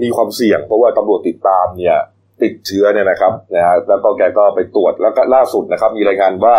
[0.03, 1.97] มีความเสี่ยง เพราะว่าตำรวจติดตามเนี่ย
[2.43, 6.57] ติดเชื้อเนี่ยนะครับนะฮะแล้วก็แกก็ไปตรวจแล้วก็ล่าสุดนะครับ มีรายงานว่า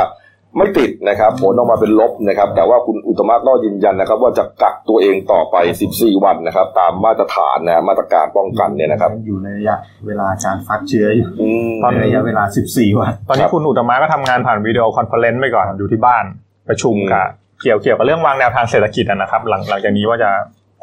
[0.58, 5.56] ไม่ติดนะครับ ผลออกมาเป็นลบนะครับ แต่ว่าคุณอุตตมก็ยืนยันนะครับ ว่าจะกักตัวเองต่อไป
[5.92, 16.24] 14 วันนะครับ ตามมาตรฐานนะมาตรการป้องกันเนี่ยนะครับ อยู่ในระยะเวลาการฟักเชื้ออยู่อืมตอนในระยะเวลา 14 วัน ตอนนี้คุณอุตตมก็ทำงานผ่าน video conference ไปก่อนอยู่ที่บ้าน
[16.70, 17.26] ประชุมกับ
[17.62, 20.30] เกี่ยวเกี่ยวกับเรื่องวางแนวทางเศรษฐกิจอะนะครับ หลังหลังจากนี้ว่าจะ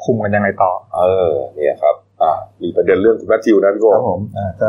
[0.05, 1.01] คุมกันยังไงต่อ เอ
[1.31, 4.69] อเนี่ยครับอ่ามีประเด็นเรื่องคุณแมทธิวนะพี่โก้ครับผมอ่าก็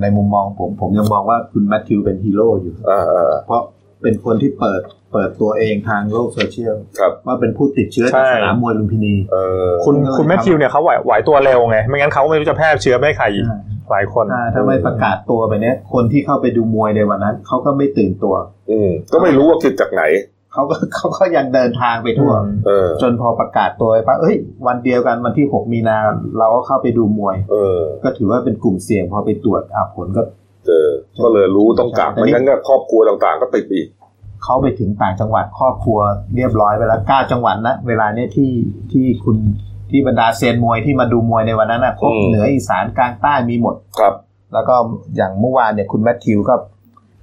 [0.00, 3.62] ในมุมมองผมผมยังมองว่าคุณแมทธิวเป็นฮีโร่อยู่อ่าอ่าเพราะ
[4.04, 4.80] เป็นคนที่เปิด
[5.12, 9.36] เปิดตัวเองทางโลกโซเชียลครับว่าเป็นผู้ติดเชื้อใช่จากสนามมวยลุมพินีเอ
[9.68, 13.58] อคุณก็เลยคุณแมทธิวเนี่ยเขาไหวไหวตัวเร็วไง ไม่งั้นเขาก็ไม่รู้จะแพร่เชื้อไม่ให้ใครอีกใช่
[13.90, 18.34] หลายคนถ้าถ้าไม่ประกาศตัวไปเนี้ยคนที่เข้าไปดูมวยในวันนั้นเขาก็ไม่ตื่นตัว
[18.70, 20.04] อืมก็ไม่รู้ว่าติดจากไหน
[20.52, 22.32] เขาก็เขาก็ยังเดินทางไปทั่ว
[22.66, 25.98] เออจนพอประกาศตัวไปปั๊บเอ้ย วันเดียวกันวันที่ 6 มีนา
[26.38, 30.43] เราก็เข้าไปดูมวยเออก็ถือว่าเป็นกลุ่มเสี่ยงพอไปตรวจอะผลก็เจอ
[31.22, 33.86] ก็เลยรู้ต้องกักแต่ไม่นี่งั้นก็ครอบครัวต่างๆ ก็ติดอีก
[34.44, 35.98] เขาไปถึงต่างจังหวัดครอบครัว
[36.36, 38.52] เรียบร้อยไปแล้วเก้าจังหวัดนะเวลาเนี้ยที่
[38.92, 39.36] ที่คุณ
[39.90, 44.14] ที่บรรดาเซียนมวยที่มาดูมวยในวันนั้นนะครบอืมเหนืออีสานกลางใต้มีหมดครับ
[44.54, 44.74] แล้วก็
[45.16, 46.54] อย่างเมื่อวานเนี่ยคุณแมทธิวก็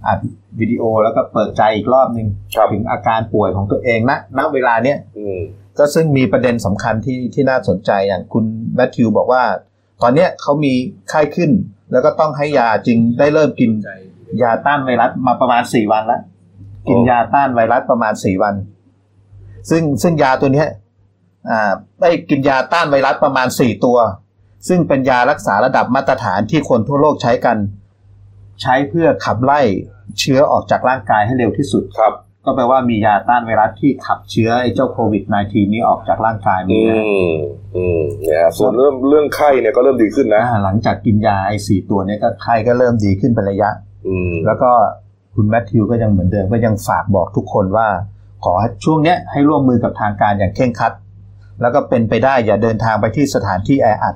[0.07, 0.19] อัด
[0.59, 5.39] วิดีโอแล้วก็เปิดใจอีกรอบหนึ่งครับถึงอาการป่วยของตัวเองณณเวลาเนี้ยอืม
[5.77, 9.43] ก็ซึ่งมีประเด็นสำคัญที่ที่น่าสนใจอย่างคุณแมทธิวบอกว่า
[10.01, 10.73] ตอนเนี้ยเขามี
[11.09, 11.49] ไข้ขึ้น
[11.91, 13.71] แล้วก็ต้องให้ยาจึงได้เริ่มกิน
[14.41, 16.21] ยาต้านไวรัสมาประมาณสี่วันแล้ว
[16.87, 18.55] กินยาต้านไวรัสประมาณสี่วัน
[19.69, 20.67] ซึ่งซึ่งยาตัวเนี้ย
[21.49, 23.97] อ่าได้กินยาต้านไวรัสประมาณสี่ตัว
[24.67, 27.57] ซึ่งเป็นยารักษาระดับมาตรฐานที่คนทั่วโลกใช้กัน
[28.61, 29.61] ใช้เพื่อขับไล่
[30.19, 32.13] เชื้อออกจากร่างกายให้เร็วที่สุดครับ
[32.45, 37.35] ก็แปลว่ามียาต้านไวรัสที่ขับเชื้อไอ้เจ้าโควิด -19 นี้ออกจากร่างกายมีอืนะม
[37.75, 43.69] อืมเนี่ยฮะส่วนเรื่องเรื่องไข้เนี่ยก็เริ่มดีขึ้นนะอ่าหลังจากกินยาไอ้สี่ตัวเนี้ก็ไข้ก็เริ่มดีขึ้นเป็นระยะ
[44.07, 44.71] อืมแล้วก็
[45.35, 47.87] คุณแมทธิวก็ยังเหมือนเดิมก็ยังฝากบอกทุกคนว่า
[48.45, 50.93] ขอให้ช่วงเนี้ยให้ร่วมมือกับทางการอย่างเคร่งครัด
[51.61, 54.15] แล้วก็เป็นไปได้อย่าเดินทางไปที่สถานที่แออัด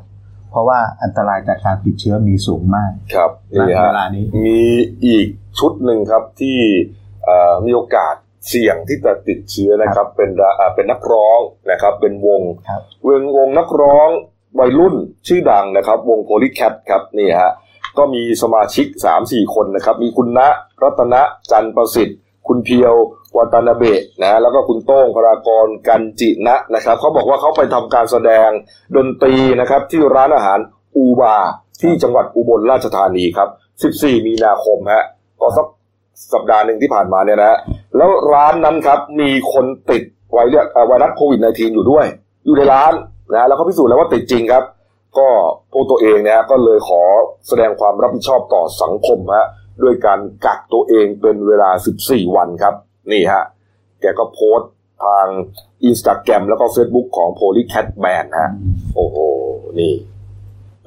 [0.50, 4.62] เพราะว่าอันตรายจากการติดเชื้อมีสูงมาก ครับณนี่เวฮะลานี้มี
[5.06, 5.28] อีก
[5.60, 7.05] ชุดหนึ่งครับที่เอ่อ
[7.66, 8.16] มีโอกาส
[8.50, 11.40] เสี่ยงที่จะติดเชื้อนะครับ เป็นดาอ่าเป็นนักร้อง
[11.72, 14.10] นะครับ เป็นวงครับวงวงนักร้อง
[14.60, 14.96] วัยรุ่น
[15.28, 17.52] ชื่อดังนะครับ วงโพลิแคทครับนี่ฮะ
[17.98, 18.88] ก็มีสมาชิก
[19.22, 20.40] 3-4 คนนะครับ มีคุณณ
[20.84, 22.96] รัตนะจันทร์ประสิทธิ์ คุณเพียว
[23.38, 28.50] วัตนาเบะนะแล้วก็คุณโต้งพรากรกันจินะนะครับเขาบอกว่าเขาไปทำการแสดง
[28.96, 30.60] ดนตรีนะครับ ที่ร้านอาหาร
[30.98, 31.38] อูบา
[31.82, 33.50] ที่จังหวัดอุบลราชธานีครับ
[33.94, 35.04] 14 มีนาคมฮะ
[35.42, 35.68] ก็สัก
[36.34, 37.60] สัปดาห์หนึ่งที่ผ่านมาเนี่ยนะฮะ
[37.98, 42.06] แล้วร้านนั้นครับมีคนติดไวรัสไวรัสโควิด -19 อยู่ด้วย
[42.46, 42.94] อยู่ในร้าน
[43.34, 44.64] นะแล้วเขาพิสูจน์แล้วว่าติดจริงครับ
[45.18, 45.28] ก็
[45.72, 47.02] พวกตัวเองนะฮะก็เลยขอ
[47.48, 49.48] แสดงความรับผิดชอบต่อสังคมฮะ
[49.84, 51.70] ด้วยการกักตัวเองเป็นเวลา
[52.02, 52.74] 14 วันครับ
[53.12, 53.44] นี่ฮะ
[54.02, 54.72] แกก็โพสต์
[55.04, 55.28] ทาง
[55.86, 58.52] อินสตาแกรมแล้วก็ Facebook ของ Polycat Band ฮะ
[58.96, 59.18] โอ้โห
[59.80, 59.94] นี่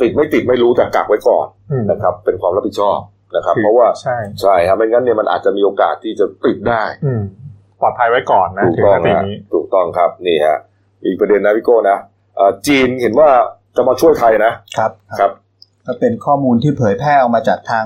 [0.00, 1.46] ติดไม่ติดไม่รู้แต่กักไว้ก่อน
[1.90, 2.98] นะครับ เป็นความรับผิดชอบ
[3.34, 7.22] นะครับคือเพราะว่าใช่ใช่ครับไม่งั้นเนี่ยมันอาจจะมีโอกาสที่จะติดได้อืม
[7.80, 10.58] ปลอดภัยไว้ก่อนนะถูกถึงต้องสติฮะนี้ถูกต้องครับนี่ฮะ
[11.04, 11.98] อีกประเด็นนะพี่โก้นะ
[12.36, 13.28] เอ่อจีนเห็นว่า
[13.76, 15.30] จะมาช่วยไทยนะครับครับ
[15.86, 17.84] ก็เป็นข้อมูลที่เผยแพร่ออกมาจากทาง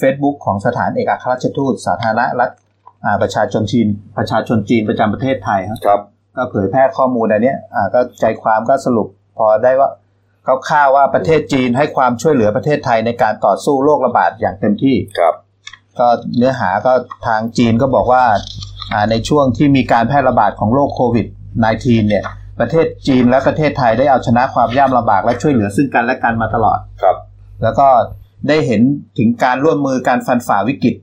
[0.00, 2.52] Facebook ของสถานเอกอัครราชทูตสาธารณรัฐ
[3.04, 6.00] อ่าประชาชนจีน ประชาชนจีนประจำประเทศไทยครับครับ
[6.36, 9.88] ก็เผยแพร่ข้อมูลอันเนี้ยอ่าก็ใจความก็สรุปพอได้ว่า
[10.46, 15.34] คร่าวๆว่าประเทศจีนให้ความช่วยเหลือประเทศไทยในการต่อสู้โรคระบาดอย่างเต็มที่ครับ
[15.98, 16.92] ก็เนื้อหาก็
[17.26, 18.24] ทางจีนก็บอกว่า
[18.92, 21.26] อ่าในช่วงที่มีการแพร่ระบาดของโรคโควิด
[21.66, 22.24] -19 เนี่ย
[22.60, 27.16] ประเทศจีนและประเทศไทยได้เอาชนะความยากลำบากและช่วยเหลือซึ่งกันและกันมาตลอดครับ
[27.62, 27.88] แล้วก็
[28.48, 28.80] ได้เห็น
[29.18, 30.94] ถึงการร่วมมือการฟันฝ่าวิกฤต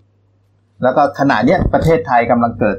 [0.83, 2.77] แล้วก็ขณะเนี้ยประเทศไทยกำลังเกิด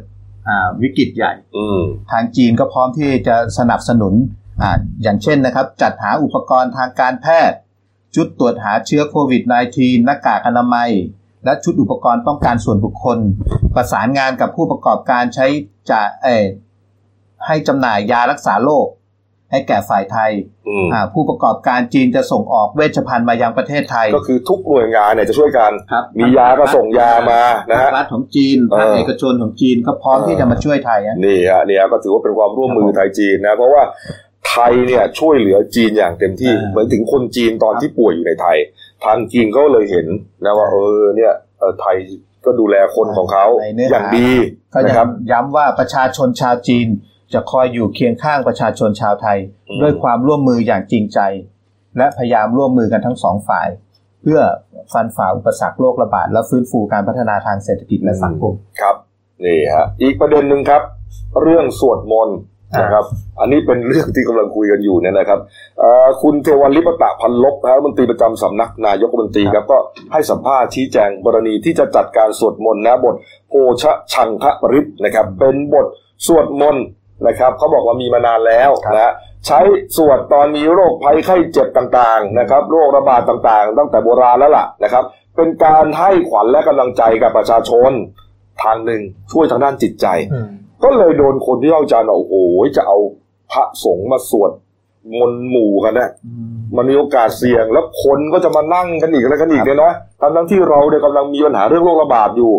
[0.48, 4.14] อ่าวิกฤตใหญ่อืมทางจีนก็พร้อมที่จะสนับสนุน
[4.62, 4.70] อ่า
[5.02, 7.58] อย่างเช่นนะครับ จัดหาอุปกรณ์ทางการแพทย์
[8.14, 9.42] ชุดตรวจหาเชื้อโควิด
[9.74, 10.90] -19 หน้ากากอนามัย
[11.44, 13.18] และชุดอุปกรณ์ป้องกันส่วนบุคคล
[13.74, 15.46] ประสานงานกับผู้ประกอบการใช้
[15.90, 16.46] จ่าเออ
[17.46, 18.86] ให้จำหน่ายยารักษาโรค
[19.52, 20.32] ให้แก่ฝ่ายไทย
[20.68, 33.82] อืมอ่าผู้ประกอบการจีนจะส่งออกเวชภัณฑ์มายังประเทศไทย ก็คือทุกหน่วยงานเนี่ยจะช่วยกันครับมียาก็ส่งยามานะฮะภาครัฐของจีนเออภาคเอกชนของจีนก็พร้อมที่จะมาช่วยไทยอะนี่ฮะเนี่ยก็ถือว่าเป็นความร่วมมือไทยจีนนะ เพราะว่า
[34.48, 38.56] ไทยเนี่ยช่วยเหลือจีนอย่างเต็มที่อ่าเหมือนถึงคนจีนตอนที่ป่วยอยู่ในไทย
[39.04, 40.06] ทางจีนก็เลยเห็น
[40.44, 41.96] นะว่าเออเนี่ยเออไทย
[42.44, 44.30] ก็ดูแลคนของเขาในเนื้อหาอย่างดี
[44.74, 46.88] ก็นะยัครับงย้ำว่าประชาชนชาวจีน
[47.32, 51.20] จะคอยอยู่เคียงข้างประชาชนชาวไทยอืมด้วยความร่วมมืออย่างจริงใจ
[51.96, 53.68] และพยายามร่วมมือกันทั้งสองฝ่าย
[54.22, 54.40] เพื่อ
[54.92, 58.96] ฟันฝ่าอุปสรรคโรคระบาด และฟื้นฟูการพัฒนาทางเศรษฐกิจและสังคมครับ
[59.44, 60.82] นี่ฮะอีกประเด็นหนึ่งครับ
[61.42, 62.38] เรื่องสวดมนต์
[62.78, 63.04] นะครับ
[63.40, 65.40] อันนี้เป็นเรื่องที่กำลังคุยกันอยู่เนี่ยนะครับ
[65.78, 69.78] เอ่อคุณเทวันลิปตะพันลบนะรัฐมนตรีประจำสำนักนายกรัฐมนตรีครับก็
[70.12, 73.14] ให้สัมภาษณ์ชี้แจงกรณีที่จะจัดการสวดมนต์นะบท
[73.48, 75.86] โพชะชังทะปริตนะครับ เป็นบท
[76.26, 76.84] สวดมนต์
[77.26, 79.14] นะครับเขาบอกว่ามีมานานแล้วครับนะฮะ
[79.46, 79.60] ใช้
[79.96, 85.04] สวดตอนมีโรคภัยไข้เจ็บต่างๆนะครับ โรคระบาดต่างๆ ตั้งแต่โบราณแล้วล่ะนะครับ
[85.36, 87.90] เป็นการให้ขวัญและกำลังใจกับประชาชน
[88.62, 89.02] ทางหนึ่ง
[89.32, 90.48] ช่วยทางด้านจิตใจอืม
[90.84, 92.34] ก็เลยโดนคนที่เข้าใจว่าโอ้โห
[92.76, 92.98] จะเอา
[93.52, 94.52] พระสงฆ์มาสวด
[95.18, 96.10] มนต์หมู่กันนะ
[96.76, 102.52] มันมีโอกาสเสี่ยงแล้วคนก็จะมานั่งกันอีกแล้วกันอีกเนี่ยนะทั้งทั้งที่เราเนี่ยกำลังมีปัญหาเรื่องโรคระบาดอยู่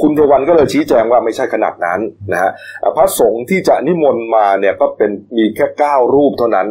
[0.00, 2.00] คุณเทวันก็เลยชี้แจงว่าไม่ใช่ขนาดนั้น
[2.32, 2.50] นะฮะ
[2.82, 6.66] อะพระสงฆ์ที่จะนิมนต์มาเนี่ยก็เป็นมีแค่เก้ารูปเท่านั้น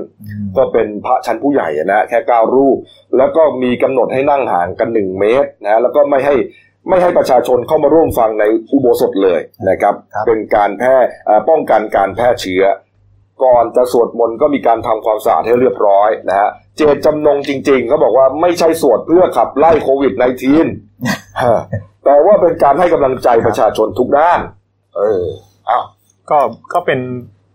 [0.58, 2.78] ก็เป็นพระชั้นผู้ใหญ่อะนะแค่เก้ารูป
[3.18, 6.36] แล้วก็มีกำหนดให้นั่งห่างกันหนึ่งเมตรนะแล้วก็ไม่ให้
[6.88, 12.64] ไม่ให้ประชาชนเข้ามาร่วมฟังในอุโบสถเลยนะครับครับเป็นการแพร่เอ่อป้องกันการแพร่เชื้อ
[13.44, 20.14] ก่อนจะสวดมนต์ก็มีการทำความสะอาดให้เรียบร้อยนะฮะเจตจำนงจริงๆเขาบอกว่าไม่ใช่สวดเพื่อขับไล่โควิด
[20.78, 21.60] -19 ฮะ
[22.06, 24.40] แต่ว่าเป็นการให้กำลังใจประชาชนทุกด้าน
[24.96, 25.24] เออ
[25.70, 25.84] อ้าว
[26.30, 26.38] ก็
[26.74, 27.00] ก็เป็น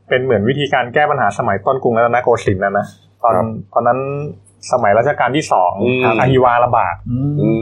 [0.08, 2.86] เป็นเหมือนวิธีการแก้ปัญหาสมัยต้นกรุงรัตนโกสินทร์นะนะ
[3.22, 3.34] ตอน
[3.72, 4.00] ตอนนั้น
[4.72, 5.72] สมัยรัชกาลที่สอง
[6.20, 6.94] อาฮิวาระบาด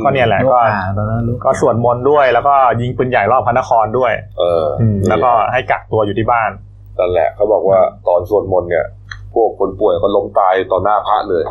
[0.02, 6.50] ก็เนี่ยแหละก็อ่าตอนนั้นรู้ก็สวดมนต์ด้วย แล้วก็ยิงปืนใหญ่รอบพระนครด้วย เออออืมแล้วก็ให้กักตัวอยู่ที่บ้าน
[6.98, 7.78] นั่นแหละเขาบอกว่า
[8.08, 8.86] ตอนสวดมนต์เนี่ย
[9.34, 11.42] พวกคนป่วยก็ล้มตายต่อหน้าพระเลย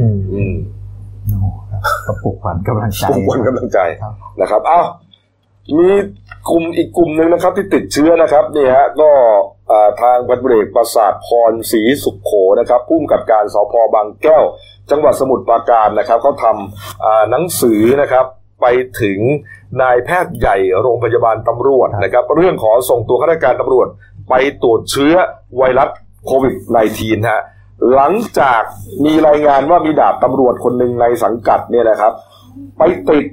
[0.00, 0.54] อืมอืม
[1.26, 4.86] โอ้โหครับก็ปลุกขวัญกำลังใจทุกคนกำลังใจครับนะครับอ้าว
[5.78, 5.88] มี
[6.50, 9.10] กลุ่มอีกกลุ่มหนึ่งนะครับ ที่ติดเชื้อนะครับนี่ฮะก็
[9.59, 9.59] อ่า
[10.02, 14.44] ทางพันตำรเอกประสาทพรศรีสุขโขนะครับผู้กำกับการสพบางแก้ว
[14.90, 18.26] จังหวัดสมุทรปราการนะครับเขาทำหนังสือนะครับ
[18.60, 18.66] ไป
[19.02, 19.18] ถึง
[19.82, 23.86] นายแพทย์ใหญ่โรงพยาบาลตำรวจนะครับ เรื่องขอส่งตัวข้าราชการตำรวจ
[24.28, 25.14] ไปตรวจเชื้อ
[25.56, 25.88] ไวรัส
[26.26, 26.54] โควิด
[26.92, 27.42] -19 ฮะ
[27.94, 28.62] หลังจาก
[29.04, 32.12] มีรายงานว่ามีดาบตำรวจคนหนึ่งในสังกัดเนี่ยนะครับ
[32.78, 33.24] ไปติด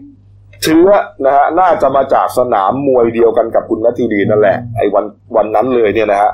[0.68, 0.90] ชื้อ
[1.26, 6.32] นะฮะน่าจะมาจากสนามมวยเดียวกันกับคุณนัทธีดีนั่นแหละไอ้วันวันนั้นเลยเนี่ยนะฮะ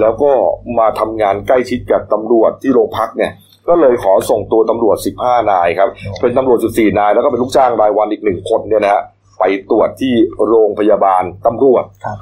[0.00, 0.30] แล้วก็
[0.78, 3.32] มาทำงานใกล้ชิดกับตำรวจที่โรงพักเนี่ย
[3.68, 5.88] ก็เลยขอส่งตัวตำรวจ 15 นายครับ
[6.20, 9.02] เป็นตำรวจ 14 นาย แล้วก็เป็นลูกจ้างรายวันอีกหนึ่งคนเนี่ยนะฮะ
[9.38, 10.14] ไปตรวจที่
[10.48, 12.18] โรงพยาบาลตำรวจครับ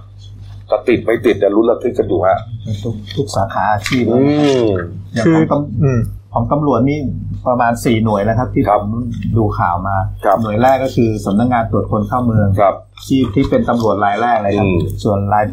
[0.71, 2.39] จะติดไม่ติดแต่ยลุ้นระทึกกันอยู่ฮะ
[2.83, 4.19] ทุกทุกสาขาอาชีพอื
[4.65, 4.69] ม
[5.15, 6.01] อย่างคือของตำอืม
[6.33, 6.99] ของตำรวจนี่
[7.47, 8.95] ประมาณสี่หน่วยนะครับ ที่ครัผบม
[9.37, 12.75] ดูข่าวมาครับหน่วยแรกก็คือสำนักงานตรวจคนเข้าเมืองครับ
[13.07, 15.45] ที่ที่เป็นตำรวจรายแรกเลยครับอืมส่วนราย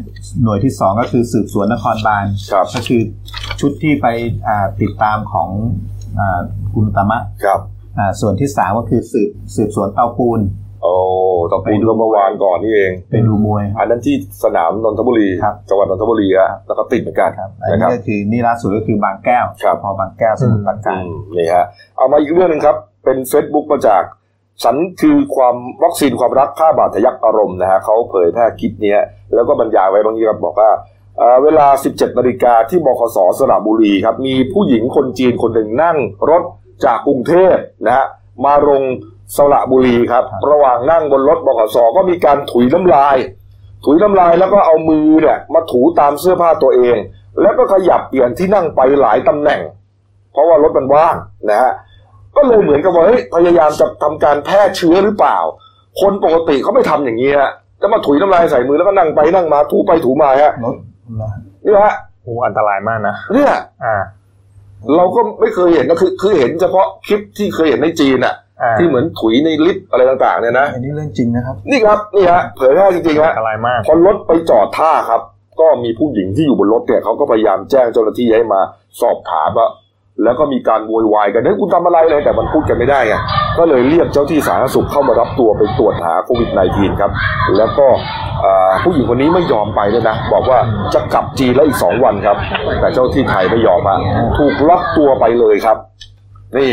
[0.42, 3.00] หน่วยที่สองก็คือสืบสวนนครบาลครับก็คือ
[3.60, 4.06] ชุดที่ไป
[4.48, 5.48] อ่าติดตามของ
[6.18, 6.40] อ่า
[6.74, 7.60] คุณตามะครับ
[7.98, 10.40] อ่าส่วนที่สามก็คือสืบสืบสวนเตาปูน
[10.82, 10.92] โอ้
[11.50, 14.14] ตะปูนก็เมื่อวานก่อนนี่เองไปดูมวย อันนั้นที่
[14.44, 24.02] สนามนนทบุรีครับจังหวัดนนทบุรีอะแล้วก็ติดเหมือนกันครับอันนะคนี้รับก็คือนี่ล่าสุดก็คือบางแก้วครับพอบางแก้วสมุทรปราอืการมนี่ฮะเอามาอีกเรื่องหนึ่งครับ เป็นเฟซบุ๊กมาจาก
[24.62, 29.00] ฉันคือความวัคซีนความรักฆ่าบาดทะยักอารมณ์นะฮะเขาเผยแพร่คลิปเนี้ย
[29.34, 30.70] แล้วก็บรรยายไว้บางทีครับบอกว่า
[31.18, 35.96] เอ่อเวลา 17นาฬิกาที่บขสสระบุรีครับ มีผู้หญิงคนจีนคนหนึ่งนั่ง
[36.30, 36.42] รถ
[36.84, 38.06] จากกรุงเทพนะฮะ
[38.44, 38.82] มาลง
[39.36, 43.16] สระบุรีครับ ระหว่างนั่งบนรถบขสก็มีการถุยน้ำลาย
[43.84, 46.96] ถุยน้ำลายแล้วก็เอามือเนี่ยมาถูตามเสื้อผ้าตัวเอง
[47.42, 49.60] แล้วก็ขยับเปลี่ยนที่นั่งไปหลายตำแหน่ง
[50.32, 51.16] เพราะว่ารถมันว่าง
[51.50, 51.72] นะฮะ
[52.36, 55.38] ก็เลยเหมือนกับว่าเฮ้ยพยายามจะทำการแพร่เชื้อหรือเปล่า
[56.00, 60.74] คนปกติเขาไม่ทำอย่างนี้ฮะจะมาถุยน้ำลายใส่มือแล้วก็นั่งไปนั่งมาถูไปถูมาฮะรถ
[61.64, 63.52] นี่ฮะโอ้อันตรายมากนะเนี่ย
[63.84, 63.96] อ่า
[64.96, 68.47] เราก็ไม่เคยเห็นก็คือ คือเห็นเฉพาะคลิปที่เคยเห็นในจีนอะอ่า
[68.78, 75.20] ที่เหมือนถุยในลิฟต์อะไรต่างๆเนี่ยนะอันนี้เรื่องจริงนะครับ นี่ครับนี่ฮะเผยแพร่จริงๆฮะอันตรายมากพอรถไปจอดท่าครับ
[75.60, 78.60] ก็มีผู้หญิงที่อยู่บนรถเนี่ยเขาก็พยายามแจ้งเจ้าหน้าที่ให้มา
[79.00, 79.68] สอบถามว่า
[80.24, 83.14] แล้วก็มีการโวยวายกันเฮ้ยคุณทำอะไรเลยแต่มันพูดกันไม่ได้ไง
[83.58, 87.12] ก็เลยเรียกเจ้าที่สาธารณสุขเข้ามารับตัวไปตรวจหาโควิด -19 ครับ
[87.58, 87.86] แล้วก็
[88.42, 90.58] เอ่อผู้หญิงคนนี้ไม่ยอมไปเลยนะ บอกว่า
[90.94, 92.36] จะกลับจีนแล้วอีกสองวันครับ
[92.80, 93.96] แต่เจ้าที่ไทยไม่ยอมมา
[94.38, 95.76] ถูกล็อกตัวไปเลยครับ
[96.56, 96.70] นี่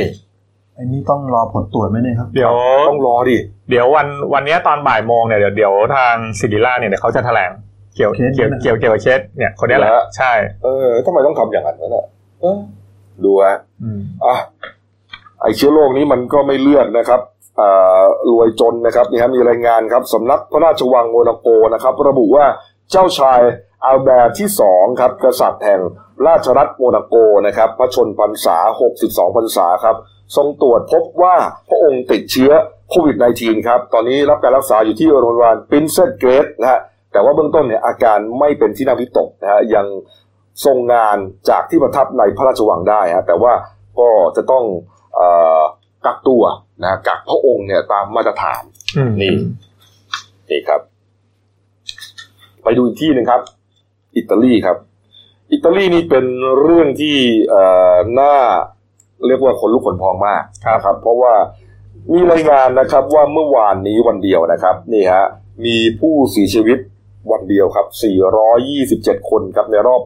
[0.77, 2.53] อันนี้ต้องรอผลตรวจไหมเนี่ยครับ เดี๋ยว
[2.89, 3.37] ต้องรอดิ
[3.69, 7.51] เดี๋ยววันวันเนี้ยตอนบ่ายโมงเนี่ยเดี๋ยวเดี๋ยวทางสิริราชเนี่ยเดี๋ยวเขาจะแถลง
[7.95, 10.31] เกี่ยวเคสนี้เกี่ยวนะเกี่ยวเกี่ยวกับเคสเนี่ยคนเนี้ยแหละเหรอใช่
[10.63, 12.05] เออทำไมต้องทำอย่างนั้นวะเนี่ย
[12.41, 12.57] เออ
[13.23, 14.35] ดูฮะอืมอะ
[15.41, 17.21] ไอเชื้อโรคนี้มันก็ไม่เลือกนะครับ
[17.59, 22.45] อ่ารวยจนนะครับนี่ฮะมีรายงานครับสำนักพระราชวังโมนาโกนะครับ ระบุว่า
[22.91, 23.41] เจ้าชาย
[23.85, 25.81] อัลแบร์ที่สองครับกษัตริย์แห่ง
[26.27, 27.15] ราชรัฐโมนาโก
[27.47, 28.57] นะครับ พระชนพรรษา
[28.95, 29.95] 62พรรษาครับ
[30.35, 31.35] ทรงตรวจพบว่า
[31.69, 32.51] พระองค์ติดเชื้อ
[32.89, 36.79] โควิด -19 ครับ ตอนนี้รับการรักษาอยู่ที่โรงพยาบาลปรินเซสเกรดนะฮะ
[37.11, 39.85] แต่ว่าเบื้องต้นเนี่ยอาการไม่เป็นที่น่าวิตกนะฮะ ยัง
[40.65, 41.17] ทรงงาน
[41.49, 43.53] จากที่ประทับในพระราชวังได้ฮะ แต่ว่า
[43.99, 44.63] ก็จะต้อง
[45.15, 45.21] เอ
[45.59, 45.63] อ
[46.05, 46.43] กักตัว
[46.81, 48.63] นะฮะกักพระองค์เนี่ยตามมาตรฐาน
[48.97, 49.33] อืมนี่
[50.49, 50.81] นี่ครับ
[52.63, 53.41] ไปดูอีกที่หนึ่งครับ
[54.17, 54.77] อิตาลีครับ
[55.51, 56.25] อิตาลีนี่เป็น
[56.61, 57.17] เรื่องที่
[57.49, 58.35] เอ่อน่า
[59.27, 60.43] เรียกว่าขนลุกขนพองมาก
[60.75, 61.33] นะครับ เพราะว่า
[62.13, 65.25] มีรายงานนะครับว่าเมื่อวานนี้วันเดียวนะครับนี่ฮะ
[65.65, 66.77] มีผู้เสียชีวิต
[67.31, 67.85] วันเดียวครับ
[68.63, 70.01] 427 คนครับในรอบ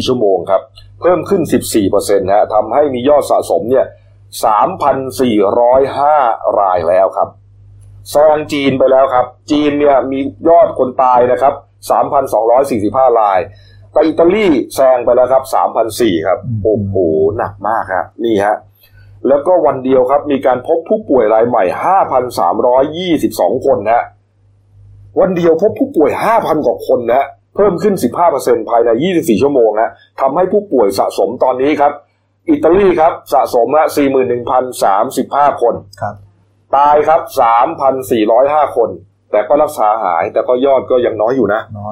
[0.00, 0.62] 24 ชั่วโมงครับ
[1.00, 3.86] เพิ่มขึ้น 14เปอร์เซ็นต์ฮะทำให้มียอดสะสมเนี่ย
[4.56, 7.28] 3,405 รายแล้วครับ
[8.10, 10.18] แซงจีนไปแล้วครับ จีนเนี่ยมี
[10.48, 11.54] ยอดคนตายนะครับ
[12.36, 13.38] 3,245 ราย
[13.96, 15.44] แต่อิตาลีแซงไปแล้วครับ
[15.84, 16.94] 3,004ครับโอ้โห
[17.36, 18.56] หนักมากครับนี่ฮะ
[19.28, 21.64] แล้วก็วันเดียวครับ มีการพบผู้ป่วยรายใหม่
[23.04, 24.02] 5,322 คนนะ
[25.20, 27.94] วันเดียวพบผู้ป่วย 5,000 กว่าคนนะเพิ่มขึ้น
[28.32, 31.92] 15%ภายใน 24 ชั่วโมงนะทำให้ผู้ป่วยสะสมตอนนี้ครับ
[32.50, 33.84] อิตาลีครับสะสมละ
[34.72, 36.14] 41,035 คน ครับ
[36.76, 37.20] ตายครับ
[37.98, 38.90] 3,405 คน
[39.36, 41.84] แต่ก็รักษาหายแต่ก็ยอดก็ยังน้อยอยู่นะน้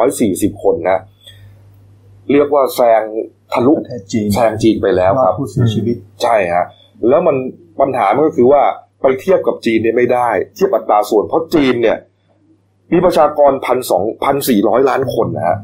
[0.00, 0.08] อย
[0.50, 0.98] 4,440 คนนะ
[2.32, 3.02] เรียกว่าแซง
[3.52, 6.64] ทะลุประเทศจีนแซงจีนไปแล้วยคอรัดบผู้เสียชีวิต ใช่ฮะ
[7.08, 7.36] แล้วมัน
[7.80, 8.62] ปัญหามันก็คือว่า
[9.02, 11.96] ไปเทียบกับจีนเนี่ยไม่ได้ เทียบอัตราส่วนเพราะจีนเนี่ย
[12.92, 15.56] มีประชากรพันสองพันสี่ร้อยล้านคนนะฮะ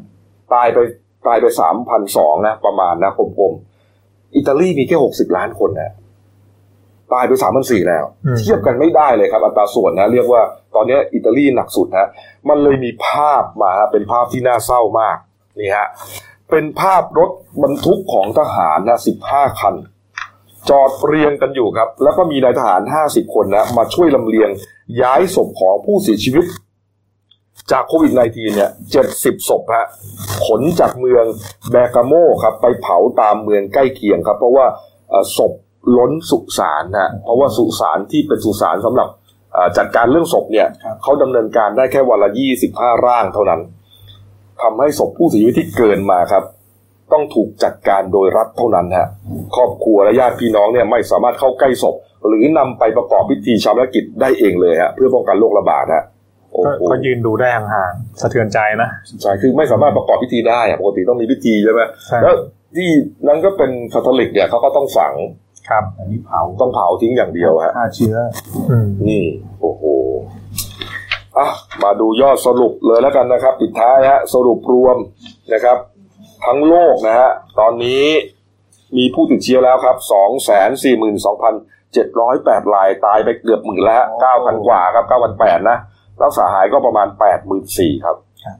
[0.55, 0.79] ตายไป
[1.27, 5.93] ตายไปสามพันสองนะ ประมาณนะกลมๆอิตาลีมีแค่หกสิบล้านคนนะ
[7.13, 10.43] ตายไปสามพันสี่แล้วอืมเทียบกันไม่ได้เลยครับ อัตราส่วนนะเรียกว่า
[10.75, 12.09] ตอนนี้อิตาลีหนักสุดฮะ
[12.49, 15.17] มันเลยมีภาพมาฮะเป็นภาพที่น่าเศร้ามาก
[15.61, 15.87] นี่ฮะ
[16.51, 17.31] เป็นภาพรถ
[17.63, 19.75] บรรทุกของทหารนะสิบห้าคัน
[20.71, 24.51] จอดเรียงกันอยู่ครับ แล้วก็มีนายทหาร50คนนะมาช่วยลำเลียง
[25.03, 26.45] ย้ายศพของผู้เสียชีวิต
[27.73, 28.71] จากโควิด -19 เนี่ย
[29.11, 29.87] 70ศพฮะ
[30.47, 31.25] ขนจากเมือง
[31.71, 34.67] แบกาโมครับ ไปเผาตามเมืองใกล้เคียงครับ เพราะว่า
[35.11, 35.53] เอ่อศพ
[35.97, 39.09] ล้นสุสานนะเพราะว่าสุสานที่เป็นสุสานสำหรับ
[39.53, 42.31] เอ่อจัดการเรื่องศพเนี่ยครับเขาดำเนินการได้แค่วันละ
[42.69, 43.61] 25ร่างเท่านั้น
[44.63, 46.45] ทำให้ศพผู้เสียชีวิตที่เกินมาครับ
[47.13, 49.09] ต้องถูกจัดการโดยรัฐเท่านั้นฮะ
[49.57, 51.97] ครอบครัวและญาติพี่น้องเนี่ยไม่สามารถเข้าใกล้ศพ
[52.27, 56.05] หรือนำไปประกอบพิธีชาปนกิจได้เองเลยฮะเพื่อป้องกันโรคระบาดฮะ
[56.53, 58.89] โอ้ก็โหก็ยืนดูได้ห่างๆสะเทือนใจนะ
[59.23, 62.35] ใช่คือไม่สามารถประกอบพิธีได้อะปกติต้องมีพิธีใช่ไหมใช่แล้ว
[62.77, 62.91] ที่
[63.27, 65.13] นั้นก็เป็นคาทอลิกเนี่ยเขาก็ต้องฝัง
[65.69, 68.17] ครับ อันนี้เผาต้องเผาทิ้งอย่างเดียวฮะฆ่าเชื้อ
[68.71, 69.25] อืมนี่
[69.61, 69.83] โอ้โห
[71.39, 71.47] อะ
[71.83, 74.97] มาดูยอดสรุปเลยแล้วกันนะครับปิดท้ายฮะ สรุปรวม
[75.53, 75.79] นะครับ
[76.47, 78.05] ทั้งโลกนะฮะตอนนี้
[78.97, 81.55] มีผู้ติดเชื้อแล้วครับสองแสนสี่หมื่นสองพัน
[81.93, 85.79] เจ็ดร้อยแปดรายตายไปเกือบหมื่นแล้วฮะเก้าพันกว่าครับเก้าพันแปดนะ
[86.23, 88.59] รักษาหายก็ประมาณแปดหมื่นสี่ครับครับ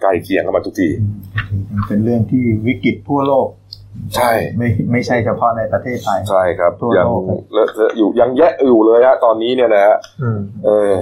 [0.00, 0.88] ใกล้เคียงกันมาทุกที
[1.72, 3.48] มันเป็นเรื่องที่วิกฤตทั่วโลก
[4.16, 10.94] ใช่ไม่ไม่ใช่เฉพาะในประเทศไทยใช่ครับทั่วยังโลกครับเลอะเทอะอยู่ยังแยะอยู่เลยฮะตอนนี้เนี่ยนะฮะอืมเออ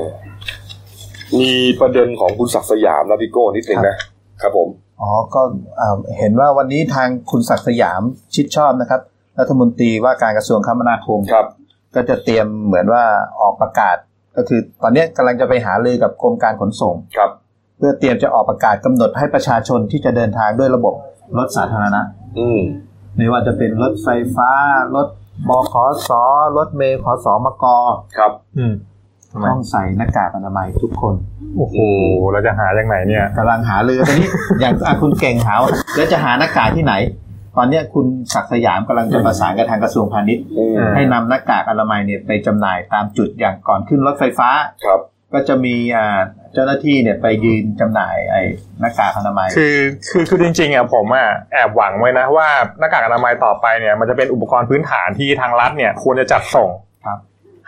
[1.41, 3.97] มีประเด็นของคุณศักดิ์สยามนะพี่โก้นิดนึงนะ
[4.43, 4.69] ครับผม
[5.01, 5.43] อ๋อก็
[5.81, 8.03] อ่าเห็นว่าวันนี้ทางคุณศักดิ์สยาม
[8.35, 9.01] ชิดชอบนะครับ
[9.39, 11.47] รัฐมนตรีว่าการกระทรวงคมนาคมครับ
[11.95, 13.05] ก็จะเตรียมเหมือนว่า
[13.41, 13.97] ออกประกาศ
[14.37, 17.31] ก็คือตอนนี้กำลังจะไปหารือกับกรมการขนส่งครับ
[17.79, 20.95] เพื่อเตรียมจะออกประกาศกำหนดให้ประชาชนที่จะเดินทางด้วยระบบ
[21.39, 22.01] รถสาธารณะ
[22.39, 22.61] อืม
[23.17, 24.51] ไม่ว่าจะเป็นรถไฟฟ้า
[24.95, 25.09] รถ
[25.49, 25.75] บข
[26.09, 26.11] ส
[26.57, 27.65] รถเมย์ขสมก
[28.17, 28.75] ครับ อืม
[29.31, 31.15] ทำไมต้องใส่หน้ากากอนามัยทุกคน
[31.57, 31.77] โอ้โห
[32.33, 34.29] เราจะหาจากไหนเนี่ยกำลังหาเรือตอนนี้
[34.61, 36.95] อย่างอะคุณเก่งหาว่าแล้วจะหาหน้ากากที่ไหน
[37.57, 44.51] ตอนเนี้ยคุณศักดิ์สยามกำลังจะประสานกับทางกระทรวงพาณิชย์อืมให้นำหน้ากากอนามัยเนี่ยไปจำหน่ายตามจุดอย่างก่อนขึ้นรถไฟฟ้า
[44.85, 45.01] ครับ
[45.33, 46.19] ก็จะมีอ่า
[46.55, 48.43] เจ้าหน้าที่เนี่ยไปยืนจำหน่ายไอ้
[48.81, 49.77] หน้ากากอนามัย คือ
[50.11, 56.71] คือคือจริงๆอะผมอะแอบหวังไว้นะว่าหน้ากากอนามัยต่อไปเนี่ยมันจะเป็นอุปกรณ์พื้นฐานที่ทางรัฐเนี่ยควรจะจัดส่ง
[57.07, 57.19] ครับ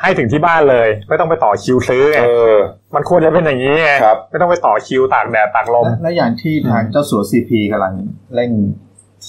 [0.01, 2.57] ให้ถึงที่บ้านเลย ไม่ต้องไปต่อคิวซื้อไงเออ
[2.95, 7.95] มันควรจะเป็นอย่างนี้ไงครับไม่ต้องไปต่อคิวตากแดดตากลมและและอย่างที่ทางเจ้าสัวซีพีกำลัง
[8.35, 8.51] เร่ง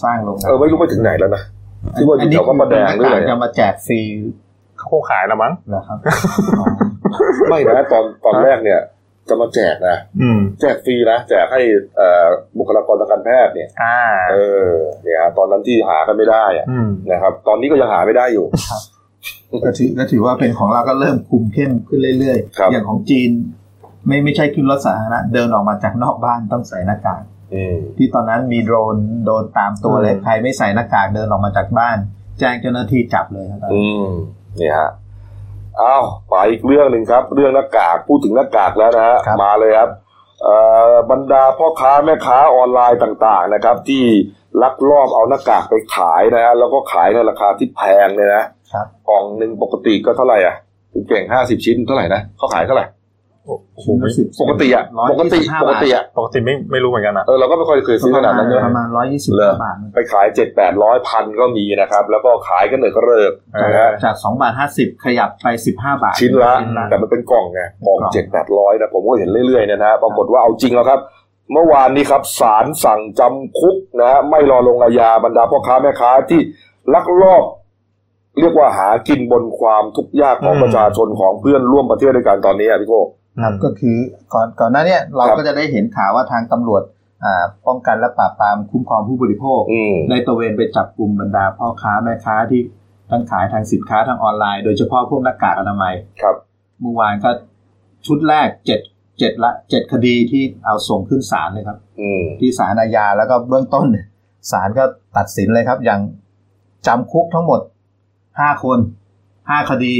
[0.03, 1.43] สร้างโรงงานเออไม่รู้ไปถึงไหนแล้วนะ
[1.95, 3.99] ที่ว่าอยู่แถวพระประแดงหรืออะไรนนี้จะมาแจกฟรี
[4.77, 5.97] เขาคงขายแล้วมั้งเหรอครับ
[6.59, 6.65] อ๋อ
[7.49, 8.79] ไม่นะตอนตอนแรกเนี่ย
[9.29, 11.61] จะมาแจกนะอืมแจกฟรีนะแจกให้
[11.97, 12.25] เอ่อ
[12.57, 13.99] บุคลากรทางการแพทย์เนี่ยอ่า
[14.31, 14.35] เอ
[14.69, 18.45] อเนี่ยฮะตอนนั้นที่หากันไม่ได้อะอืมนะครับ ตอนนี้ก็ยังหาไม่ได้อยู่
[19.65, 23.29] ก็ถือก็ถือว่าเป็นของเราก็เริ่มคุมเข้มขึ้นเรื่อยครับๆอย่างของจีน
[24.07, 27.21] ไม่ไม่ใช่ขึ้นรถสาธารณะเดินออกมาจากนอกบ้านต้องใส่หน้ากาก
[27.53, 31.97] อืมที่ตอนนั้นมีโดรนโดนตามตัวเลยอืมใครไม่ใส่หน้ากากเดินออกมาจากบ้าน
[32.39, 34.09] แจ้งเจ้าหน้าที่จับเลยครับอืม
[34.57, 34.89] เนี่ยฮะ
[35.81, 39.89] อ้าวไปอีกเรื่องหนึ่งครับ เรื่องหน้ากากพูดถึงหน้ากากแล้วนะฮะมาเลยครับ
[40.43, 40.55] เอ่
[40.91, 44.03] อบรรดาพ่อค้าแม่ค้าออนไลน์ต่างๆนะครับ ที่
[44.61, 50.55] ลักลอบเอาหน้ากากไปขายนะฮะแล้วก็ขายในราคาที่แพงเลยนะครับกล่องหนึ่งปกติก็เท่าไหร่อะ
[50.93, 52.85] คุณเก่งห้าสิบชิ้นเท่าไหร่นะเขาขายเท่าไหร่
[53.45, 63.31] โอ้โหชิ้นละสิบปกติอะร้อยปกติยี่สิบห้าปกบาทติอะปกติไม่ไม่รู้เหมือนกันนะเออเราก็ไม่ค่อยเคยซื้อขนาดนั้นเนอะประมาณร้อยยี่สิบเหรอบาทไปขายเจ็ดแปดร้อยพันก็มีนะครับ แล้วก็ขายกันเหนือกระเริก
[63.63, 66.53] นะฮะจากสองบาทห้าสิบขยับไปสิบห้าบาท ชิ้นละ
[66.89, 70.99] แต่มันเป็นกล่องไงกล่องกล่องเจ็ดแปดร้อยนะผมก็เห็นเรื่อยๆเนยนะฮะปรากฏว่าเอาจริงแล้วครับ
[71.51, 76.41] เมื่อวานนี้ครับศาลสั่งจำคุกนะฮะไม่รอลงอาญาบรรดาพ่อค้าแม่ค้าที่
[76.93, 77.43] ลักลอบ
[78.39, 83.01] เรียกว่าหากินบนความทุกข์ยากของอืมประชาชนของเพื่อนร่วมประเทศด้วยกันตอนนี้อะพี่โก้
[83.43, 83.97] ครับก็คือ
[84.33, 86.83] ก่อนก่อนหน้าเนี้เราครับก็จะได้เห็นข่าวว่าทางตำรวจ
[87.25, 92.61] อ่าป้องกันและปราบปรามคุ้มครองผู้บริโภคอืมได้ตระเวนไปจับกลุ่มบรรดาพ่อค้าแม่ค้าที่
[93.09, 96.35] ทั้งขายทางสินค้าทางออนไลน์โดยเฉพาะพวกหน้ากากอนามัยครับ
[96.81, 97.29] เมื่อวานก็
[98.05, 98.79] ชุดแรกเจ็ด
[99.19, 104.05] เจ็ดละเจ็ดคดีที่เอาส่งขึ้นศาลเลยครับอืมที่ศาลอาญาแล้วก็เบื้องต้นเนี่ย
[104.51, 104.83] ศาลก็
[105.17, 106.01] ตัดสินเลยครับ อย่าง
[106.87, 107.61] จำคุกทั้งหมด
[108.39, 108.79] ห้าคน
[109.49, 109.93] ห้าคดี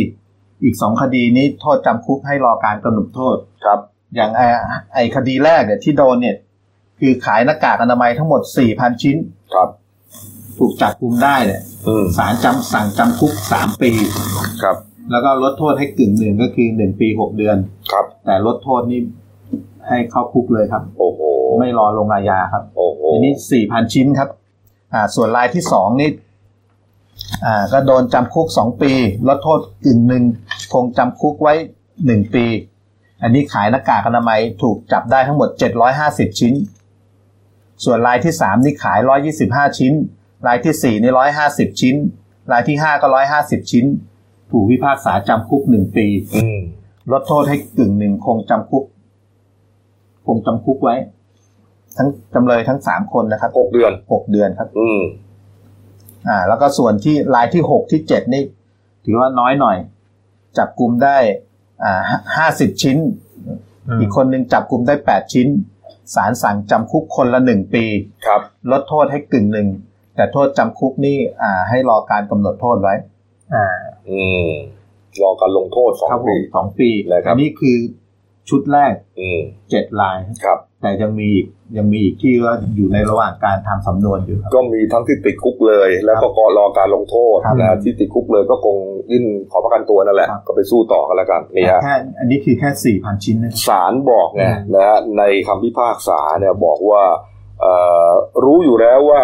[0.64, 3.80] อีกสองคดีนี้โทษจำคุกให้รอการกำหนดโทษครับ
[4.16, 4.46] อย่างไอ้
[4.94, 6.36] ไอ้คดีแรกเนี่ยที่โดนเนี่ย
[7.00, 9.18] คือขายหน้ากากอนามัยทั้งหมดสี่พันชิ้น
[9.54, 9.70] ครับ
[10.58, 13.92] ถูกจับกุมได้เนี่ยอืมศาลจำสั่งจำคุกสามปี
[14.64, 14.78] ครับ
[15.12, 17.58] แล้วก็ลดโทษให้กึ่งหนึ่งก็คือหนึ่งปีหกเดือน
[17.92, 19.00] ครับ แต่ลดโทษนี่
[19.88, 21.20] ให้เข้าคุกเลยครับ โอ้โห
[21.60, 24.30] ไม่รอลงอาญาครับ โอ้โหอันนี้สี่พันชิ้นครับ
[24.94, 26.10] อ่า ส่วนรายที่สองนี่
[27.46, 28.92] อ่า ก็โดนจำคุกสองปี
[29.28, 30.24] ลดโทษกึ่งหนึ่ง
[30.74, 31.54] คงจำคุกไว้
[32.06, 32.46] หนึ่งปี
[33.24, 36.54] อันนี้ขายหน้ากากอนามัยถูกจับได้ทั้งหมดเจ็ดร้อยห้าสิบชิ้น
[37.84, 39.94] ส่วนรายที่สามนี่ขายร้อยี่สิบห้าชิ้น
[40.48, 41.96] รายที่สี่นี่ร้อยห้าสิบชิ้น
[42.52, 43.86] รายที่ห้าก็ร้อยห้าสิบชิ้น
[44.52, 46.60] ถูกพิพากษาจำคุกหนึ่งปีอืม
[47.12, 48.84] ลดโทษให้กึ่งหนึ่งคงจำคุก
[50.28, 50.96] คงจำคุกไว้
[51.98, 55.02] ทั้งจำเลยทั้งสามคนนะครับหกเดือนหกเดือนครับ อืม
[56.28, 58.44] อ่า แล้วก็ส่วนที่รายที่หกที่เจ็ดนี่
[59.06, 59.78] ถือว่าน้อยหน่อย
[60.58, 61.18] จับกลุ่มได้
[61.84, 62.02] อ่า
[62.36, 62.98] ห้าสิบชิ้น
[63.88, 65.48] มอีกคนหนึ่งจับกลุ่มได้แปดชิ้น
[66.16, 67.86] ศาลสั่งจำคุกคนละหนึ่งปี
[68.26, 68.42] ครับ
[68.72, 69.68] ลดโทษให้กึ่งหนึ่ง
[70.16, 72.94] แต่โทษจำคุกนี่อ่า ให้รอการกำหนดโทษไว้
[73.54, 73.66] อ่า
[74.10, 74.52] อืม
[75.24, 77.78] รอการลงโทษสองครับผปีมสองปีนะครับอันนี้คือ
[78.50, 79.40] ชุดแรกอืม
[79.70, 88.78] เจ็ดลายครับ แต่ยังมีอีกยังมีอีกที่ว่าอยู่ในระหว่างการทำสำนวนอยู่ครับ ก็มีทั้งที่ติดคุกเลย แล้วก็รอการลงโทษครับนะที่ติดคุกเลยก็คง
[89.12, 97.04] ยื่นขอประกันตัวนั่นแหละครับก็ไปสู้ต่อกันแล้วกันนี่ฮะแค่อันนี้คือแค่สี่พันชิ้นนะครับศาลบอกไงอืมนะฮะในคำพิพากษาเนี่ยบอกว่า
[97.62, 97.74] เอ่
[98.10, 98.12] อ
[98.44, 99.24] รู้อยู่แล้วว่า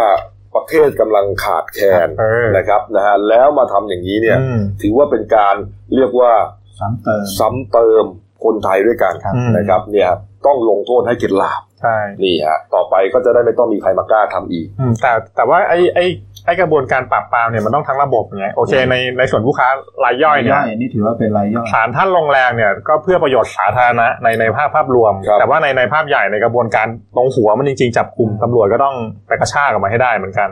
[0.56, 5.56] ประเทศกำลังขาดแคลนเออนะครับนะฮะแล้วมาทำอย่างนี้เนี่ยอืมถือว่าเป็นการ
[5.95, 6.32] เรียกว่า
[6.80, 8.06] ซ้ำเติมซ้ำเติม
[8.43, 10.10] คนไทยด้วยกันครับนะครับเนี่ย
[10.45, 16.05] ต้องลงโทษให้เกิดลาบใช่นี่ฮะต่อไปก็จะได้ไม่ต้องมีใครมากล้าทำอีกอืมแต่แต่ว่าไอ้ไอ้
[16.45, 19.68] ไอ้กระบวนการปราบปรามเนี่ยมันต้องทั้งระบบไงโอเคในในส่วนผู้ค้า
[20.03, 26.88] รายย่อยเนี่ยย่อยนี่ถือว่าเป็นรายย่อยศาลท่านลงแรงเนี่ยก็เพื่อประโยชน์สาธารณะในในภาพภาพรวมครับแต่ว่าในในภาพใหญ่ในกระบวนการ
[27.18, 28.95] ลงหัวมันจริงๆ จับกลุ่มตำรวจก็ต้อง
[29.28, 30.49] ไปกระชากออกมาให้ได้เหมือนกัน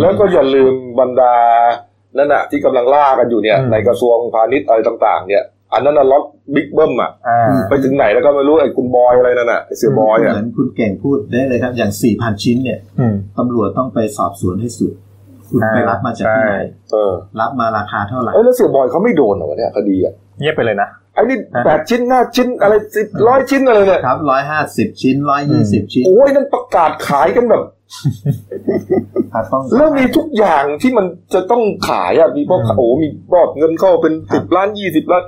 [0.00, 1.34] แล้วก็อย่าลืมบรรดา
[2.16, 5.42] นั่นน่ะที่กำลังล่ากันอยู่เนี่ยอืมในกระทรวงพาณิชย์อะไรต่าง ๆ เนี่ย
[5.76, 6.24] อันนั้นน่ะล็อต
[6.54, 14.92] บิ๊กเบิ้มอะอ่าไปถึงไหนแล้วก็ไม่รู้ไอ้คุณบอยอะไรนั่นน่ะไอ้เสือบอยอะเหมือนคุณเก่งพูดได้เลยครับ อย่างสี่พันชิ้นเนี่ยอืมตำรวจต้องไปสอบสวนให้สุด
[15.50, 16.56] คุณไปรับมาจากที่ไหน
[16.92, 27.62] เออรับมาราคาเท่าไหร่เอ้ยแล้วเสียบอยเขาไม่โดนเหรอวะเนี่ยคดีอะเงียบไปเลยนะไอ้นี่ฮะแปดชิ้นห้าชิ้นอะไรสิบร้อยชิ้นอะไรเนี่ยครับร้อยห้าสิบชิ้นร้อยยี่สิบชิ้นโอ้ยนั่นประกาศขายกันแบบ
[29.32, 35.22] ครับต้องแล้วมีทุกอย่างที่มันจะต้องขายอะมีพวกโอ้มีบอดเงินเข้าเป็นสิบล้านยี่สิบล้าน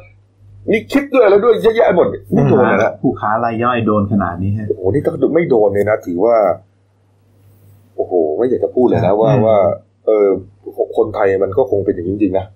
[0.73, 6.37] มีคลิปด้วยอะไรด้วยเยอะแยะหมดไม่โดนเลยนะผู้ค้ารายย่อยโดนขนาดนี้ฮะโอ้โหนี่ถ้าไม่โดนเลยนะถือว่า
[7.97, 9.57] โอ้โห ไม่อยากจะพูดเลยนะว่าอืมว่า
[10.07, 10.27] เออ
[10.97, 12.47] คนไทยมันก็คงเป็นอย่างนี้จริงๆนะ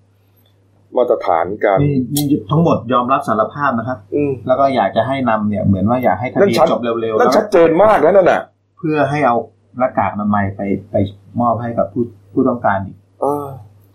[0.97, 8.43] มาตรฐานการนี่นี่ทั้งหมดยอมรับสารภาพนะครับอืมแล้วก็อยากจะให้นำเนี่ย เหมือนว่าอยากให้คนั่ดีนชัดจบเร็วๆนั่แล้นวชัดเจนมากนะนั่นน่ะ
[8.79, 9.37] เพื่อให้เอา
[9.79, 10.61] หน้ากากอนามัยไป
[10.91, 10.95] ไป
[11.41, 13.02] มอบให้กับผู้ผู้ต้องการอีกเ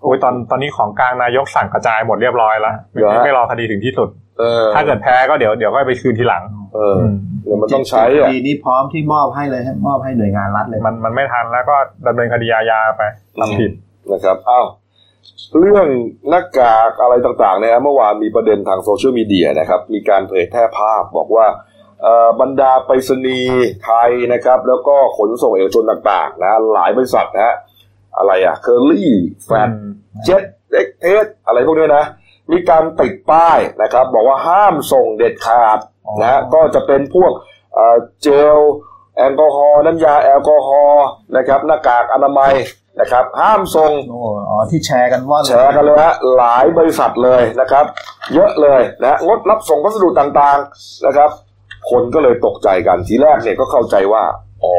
[0.08, 6.44] ออโอ้ยตอนตอนนี้ของกลางนายกสั่งกระจายหมดเรียบร้อยแล้วไม่เหรอฮะไม่รอคดีถึงที่สุดเออถ้าเกิดแพ้ก็เดี๋ยวเดี๋ยวก็ไปคืนทีหลัง
[6.76, 6.98] เออ
[7.44, 11.76] เนี่ยมันต้องใช้คอะดีนี้พร้อมที่มอบให้เลยฮะมอบให้หน่วยงานรัฐเลย มันมันไม่ทันแล้วก็
[12.08, 13.02] ดำเนินคดีอาญาไป
[13.40, 13.72] ทำผิด
[14.12, 14.66] นะครับอ้าว
[15.60, 15.88] เรื่อง
[16.30, 21.48] หน้ากากอะไรต่างๆเนี่ยเมื่อวานมีประเด็นทางโซเชียลมีเดียนะครับ มีการเผยแพร่ภาพบอกว่า
[22.02, 27.56] เอ่อบรรดาไปรษณีย์ไทยนะครับ แล้วก็ขนส่งเอกชนต่างๆนะหลายบริษัทนะฮะ
[28.18, 29.70] อะไรอะ Kerry Flash
[30.26, 32.06] J&T Express อะไรพวกนี้นะ
[32.52, 37.32] มีการติดป้ายนะครับ บอกว่าห้ามส่งเด็ดขาดอ๋อนะฮะก็จะเป็นพวก
[37.74, 38.58] เอ่อเจล
[39.18, 41.06] แอลกอฮอล์น้ำยาแอลกอฮอล์
[41.38, 42.54] นะครับหน้ากากอนามัย
[43.00, 47.86] นะครับ ห้ามส่งโอ้อ๋อที่แชร์กันว่าแชร์กันเลยฮะหลายบริษัทเลยนะครับ
[48.34, 51.30] เยอะเลยนะงดรับส่งพัสดุต่างๆนะครับ
[51.90, 54.24] คนก็เลยตกใจกันทีแรกเนี่ยก็เข้าใจว่า
[54.64, 54.78] อ๋อ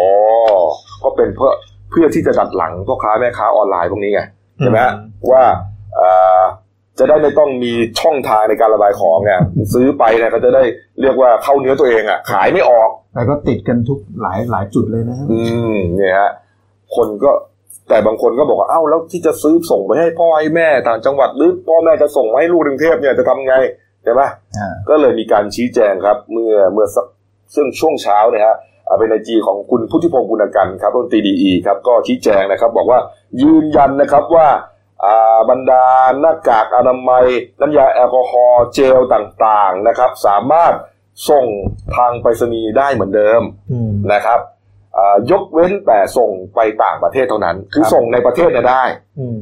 [1.03, 4.21] ก็เป็นเพื่อเพื่อที่จะดัดหลังพ่อค้าแม่ค้าออนไลน์พวกนี้ไง
[4.59, 4.95] ใช่ไหมฮะ
[5.31, 5.43] ว่า
[5.97, 6.43] เอ่อ
[6.99, 9.41] จะได้ไม่ต้องมีช่องทางในการระบายของเนี่ย
[9.75, 10.63] ซื้อไปเนี่ยก็จะได้
[11.01, 15.41] เรียกว่าเข้าเนื้อตัวเองอะ ขายไม่ออกแต่ก็ติดกันทุกหลายหลายจุดเลยนะครับอื
[15.73, 16.31] มเนี่ยฮะ
[16.97, 17.31] คนก็
[17.89, 23.55] แต่บางคนก็บอกว่าเอ้าแล้วที่จะซื้อส่งไปให้พ่อให้แม่ต่างจังหวัดหรือพ่อแม่จะส่งมาให้ลูกกรุงเทพเนี่ยจะทำไง
[24.05, 24.23] ใช่ไหม
[24.59, 27.07] อ่าก็เลยมีการชี้แจงครับ เมื่อเมื่อสัก
[27.55, 28.68] ซึ่งช่วงเช้าเนี่ยฮะอ่า
[28.99, 32.99] เป็นไอจีของคุณพุทธิพงศ์บุญกันครับรัฐมนตรีดีอีครับก็ชี้แจงนะครับ บอกว่า
[33.43, 34.49] ยืนยันนะครับว่า
[35.05, 35.85] อ่าบรรดา
[36.21, 37.27] หน้ากากอนามัย
[37.61, 40.73] น้ำยาแอลกอฮอล์เจลต่างๆนะครับ สามารถ
[41.31, 41.47] ส่ง
[41.97, 44.41] ทางไปรษณีย์ได้เหมือนเดิมอืมนะครับ
[44.97, 48.85] อ่ายกเว้นแต่ส่งไปต่างประเทศเท่านั้น คือส่งในประเทศเนี่ยได้
[49.21, 49.39] อืม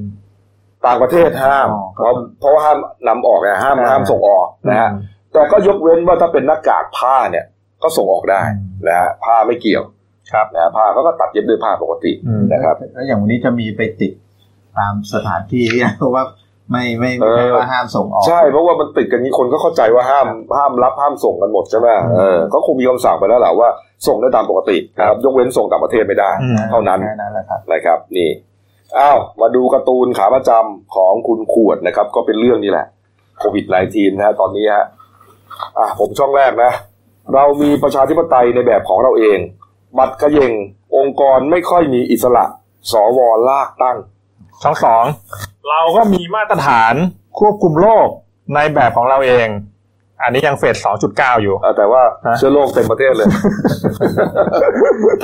[0.87, 2.79] ต่างประเทศห้ามอ๋อเพราะเพราะว่าห้าม
[3.09, 4.91] นำออกเนี่ยห้ามใช่ห้ามส่งออกนะฮะ
[5.33, 7.45] แต่ก็ยกเว้นว่าถ้าเป็นหน้ากากผ้าเนี่ย
[7.83, 9.85] ก็ส่งออกได้อืมนะฮะผ้าไม่เกี่ยว
[10.33, 14.13] ครับนะฮะผ้าเขาก็ตัดเย็บด้วยผ้าปกติอืมนะครับ แล้วอย่างวันนี้จะมีไปติด
[14.79, 15.65] ตามสถานที่
[15.99, 16.25] เพราะว่า
[16.73, 23.69] ไม่ไม่ไม่เออไม่ว่าห้ามส่งออก ใช่เพราะว่ามันติดกันนี้คนก็เข้าใจว่าห้ามห้ามรับห้ามส่งกันหมดใช่ไหมเออก็คงมีคำสั่งไปแล้วแหละว่า
[24.07, 28.31] ส่งได้ตามปกตินะครับยกเว้นส่งต่างประเทศไม่ได้อืมเท่านั้นแค่นั้นแหละครับนะครับนี่
[28.99, 32.87] อ้าวมาดูการ์ตูนขาประจำของคุณขวดนะครับ ก็เป็นเรื่องนี้แหละ
[33.39, 34.85] โควิด -19 นะฮะตอนนี้ฮะ
[35.79, 36.73] อะผมช่องแรกนะ
[37.35, 39.39] เรามีประชาธิปไตยในแบบของเราเอง
[39.99, 40.53] บัตรเขย่ง
[40.97, 42.45] องค์กรไม่ค่อยมีอิสระ
[42.93, 43.19] สว
[43.49, 43.97] ลากตั้ง
[44.63, 45.05] ช่องสอง
[45.69, 46.95] เราก็มีมาตรฐาน
[47.39, 48.09] ควบคุมโรค
[48.55, 49.49] ในแบบของเราเอง
[50.23, 53.27] อันนี้ยังเฟสสองจุดเก้าอยู่อะแต่ว่าฮะเชื้อโรคเต็มประเทศเลย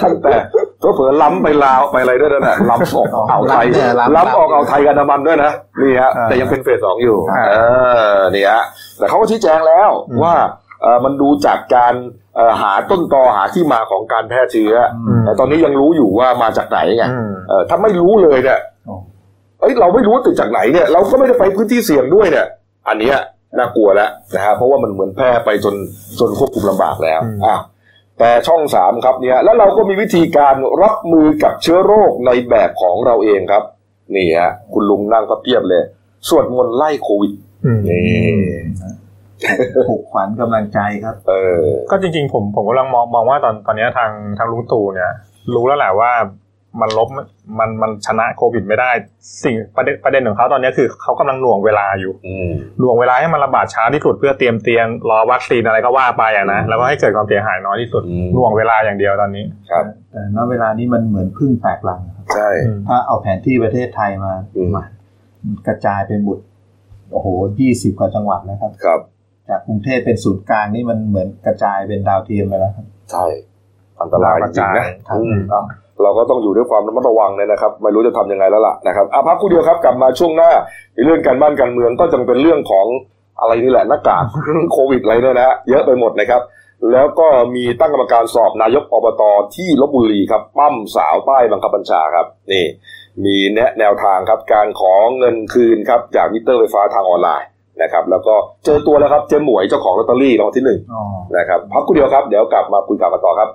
[0.00, 0.34] ตั้งแต่
[0.82, 3.66] ตัวเผื่อล้ำไปลาวไปอะไรด้วยนะล้ำออกอ่าวไทย
[4.00, 7.58] ล้ำล้ำออกอ่าวไทยกันน้ำมันด้วยนะนี่ฮะอ่าแต่ยังเป็นเฟสสองอยู่อ่าเอ
[8.14, 8.62] อนี่ฮะ
[8.98, 10.61] แต่เขาก็ชี้แจงแล้วอืมว่าเอ่อ
[11.04, 11.94] มันดูจากการ
[12.36, 18.94] เอ่อหาต้นตอหาที่มาของการแพร่เชื้ออมแต่ตอนนี้ยังรู้อยู่ว่ามาจากไหนไงอืมเออถ้าไม่รู้เลยเนี่ยโอ้
[19.60, 22.46] เอ้ยเราไม่รู้ว่าติดจากไหนเนี่ย เราก็ไม่ได้ไปพื้นที่เสี่ยงด้วยเนี่ย
[22.88, 23.16] อันเนี้ย
[23.58, 25.74] น่ากลัวแล้วนะฮะเพราะว่ามันเหมือนแพร่ไปจน
[26.20, 27.58] จนควบคุมลำบากแล้วอืมอะ
[28.18, 33.64] แต่ช่องสามครับเนี่ย แล้วเราก็มีวิธีการรับมือกับเชื้อโรคในแบบของเราเองครับ
[34.14, 35.82] นี่ฮะคุณลุงนั่งก็เพียบเลย
[36.28, 37.32] สวดมนต์ไล่โควิด
[37.66, 37.72] อื
[39.48, 45.10] มนี่ผูกขวัญกำลังใจครับ เออ ก็จริง ๆ ผมผมกำลังมองมองว่าตอนตอนนี้ทางทางลุงตู่เนี่ย
[45.54, 46.12] รู้แล้วแหละว่า
[46.80, 47.08] มันลบ
[47.58, 48.90] มันมันชนะโควิดไม่ได้
[49.44, 64.84] สิ่งประเด็นประเด็นของเขาตอนนี้คือเขากำลังหน่วงเวลาอยู่อืมหน่วงเวลาให้มันระบาดช้าที่สุดเพื่อเตรียมเตียงรอวัคซีนอะไรก็ว่าไปอะนะแล้วก็ให้เกิดความเสียหายน้อยที่สุดอืมหน่วงเวลาอย่างเดียวตอนนี้ครับแต่ณเวลานี้มันเหมือนพึ่งแตกลังครับใช่อืมถ้าเอาแผนที่ประเทศไทยมาอืมมา
[65.66, 66.38] กระจายเป็นหมุด
[67.12, 67.28] โอ้โห
[67.60, 69.00] ยี่สิบกว่าจังหวัดแล้วครับครับ
[69.48, 73.24] จากกรุงเทพเป็นศูนย์กลางนี่มันเหมือนกระจายเป็นดาวเทียมไปแล้วครับใช่
[74.00, 80.50] อันตรายจริงๆนะครับอืมครับอะเราก็ต้องอยู่ด้วยความระมัดระวังเนี่ยนะครับ ไม่รู้จะทำยังไงแล้วล่ะนะครับอะพักครู่เดียวครับกลับมาช่วงหน้า
[80.94, 82.86] ในเรื่องการบ้านการเมืองก็จะเป็นเรื่องของ
[83.40, 86.42] อะไรนี่แหละหน้ากากเรื่องโควิดอะไรเนี่ยนะฮะเยอะไปหมดนะครับ
[86.92, 89.22] แล้วก็มีตั้งกรรมการสอบนายกอบต
[89.54, 92.64] ที่ลบบุรีครับ ปั้มสาวใต้บังคับบัญชาครับนี่
[93.24, 97.48] มีแนะแนวทางครับการขอเงินคืนครับจากมิเตอร์ไฟฟ้าทางออนไลน์
[97.80, 101.02] นะครับ แล้วก็เจอตัวแล้วครับเจ๊หมวยเจ้าของลอตเตอรี่รางวัลที่หนึ่งอ๋อ
[101.36, 103.48] นะครับพักกูเดียวครับเดี๋ยวกลับมาคุยกันต่อครับ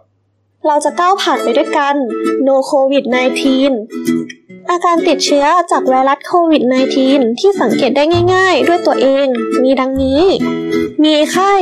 [0.68, 1.95] เราจะก้าวผ่านไปด้วยกัน
[2.47, 3.03] No COVID
[3.88, 6.63] 19 อาการติดเชื้อจากไวรัสโควิด
[7.01, 8.03] -19 ที่สังเกตได้
[8.34, 9.28] ง่าย ๆ ด้วยตัวเอง
[9.63, 10.22] มีดังนี้
[11.03, 11.53] มีไข้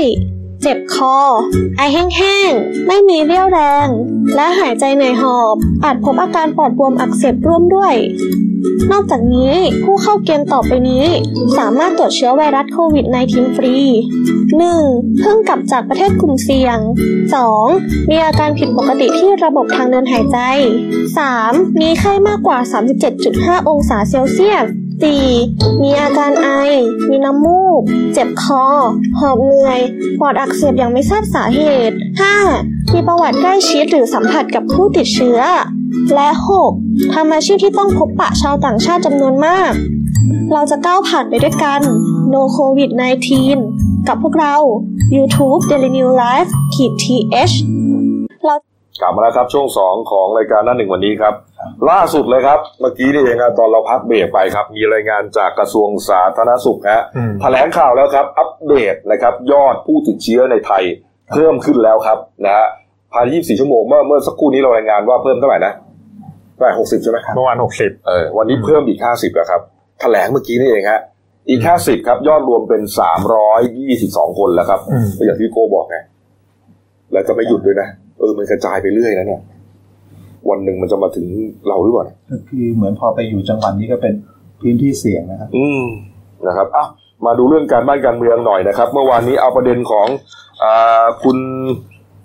[0.61, 1.15] เจ็บคอ
[1.77, 3.87] ไอแห้งๆ ไม่มีเรี่ยวแรง
[4.35, 7.95] และหายใจเหนื่อยหอบ อาจพบอาการปอดบวมอักเสบร่วมด้วย
[8.91, 9.53] นอกจากนี้
[9.83, 11.05] ผู้เข้าเกณฑ์ต่อไปนี้
[11.57, 13.77] สามารถตรวจเชื้อไวรัสโควิด -19 ฟรี
[14.49, 15.19] 1.
[15.19, 16.77] เพิ่งกลับจากประเทศกลุ่มเสี่ยง
[17.43, 18.09] 2.
[18.09, 20.37] มีอาการผิดปกติที่ระบบทางเดินหายใจ
[21.09, 21.79] 3.
[21.81, 22.57] มีไข้มากกว่า
[23.13, 24.65] 37.5 องศาเซลเซียส
[25.23, 25.81] 4.
[25.81, 26.47] มีอาการไอ
[27.09, 27.81] มีน้ำมูก
[28.13, 28.65] เจ็บคอ
[29.19, 29.79] หอบเหนื่อย
[30.19, 31.95] ปอดอักเสบอย่างไม่ทราบสาเหตุ
[32.45, 32.93] 5.
[32.93, 35.39] มีประวัติใกล้ชิดหรือสัมผัสกับผู้ติดเชื้อ
[36.15, 36.29] และ
[36.71, 37.13] 6.
[37.13, 39.71] ทำอาชีพที่ต้องพบปะชาวต่างชาติจำนวนมาก
[40.53, 41.81] เราจะก้าวผ่านไปด้วยกัน
[42.33, 42.91] No COVID
[43.49, 44.55] 19กับพวกเรา
[45.15, 47.55] YouTube Daily New Life ขีด th
[48.45, 48.55] เรา
[49.01, 51.33] กลับมาแล้วครับช่วงสองของรายการหน้าหนึ่งวันนี้ครับ
[51.89, 60.83] ล่าสุดเลยครับ เมื่อกี้นี่เองครับตอนเราพักเบรกไปครับ มีรายงานจากกระทรวงสาธารณสุขฮะอืมแถลงข่าวแล้วครับ อัปเดตนะครับ ยอดผู้ติดเชื้อในไทย
[61.31, 62.67] เพิ่มขึ้นแล้วครับนะฮะ
[63.15, 65.73] ภายใน24 ชั่วโมงเมื่อเมื่อสักครู่นี้เรารายงานว่าเพิ่มเท่าไหร่นะ
[66.55, 69.61] เท่าไหร่60 ใช่ไหมครับเมื่อวานหกสิบเออวันนี้เพิ่มอีก 50แล้วครับ
[69.99, 71.01] แถลงเมื่อกี้นี่เองฮะ
[71.49, 72.81] อีก 50 ครับ ยอดรวมเป็น
[73.59, 74.79] 322 คนแล้วครับ
[75.17, 75.97] ก็อย่างที่พี่โกบอกไง
[77.11, 77.87] แล้วจะไม่หยุดด้วยนะ
[78.19, 79.41] เออมันกระจายไปเรื่อยนะเนี่ย
[80.49, 81.27] วันหนึ่งมันจะมาถึง
[81.67, 84.13] เราหรือเปล่าเนี่ยก็คือเหมือนพอไปอยู่จังหวัดนี้ก็เป็น
[84.61, 85.83] พื้นที่เสี่ยงนะครับ อืม
[86.47, 86.85] นะครับอะ
[87.25, 90.07] มาดูเรื่องการบ้านการเมืองหน่อยนะครับ เมื่อวานนี้เอาประเด็นของ
[90.63, 91.37] อ่าคุณ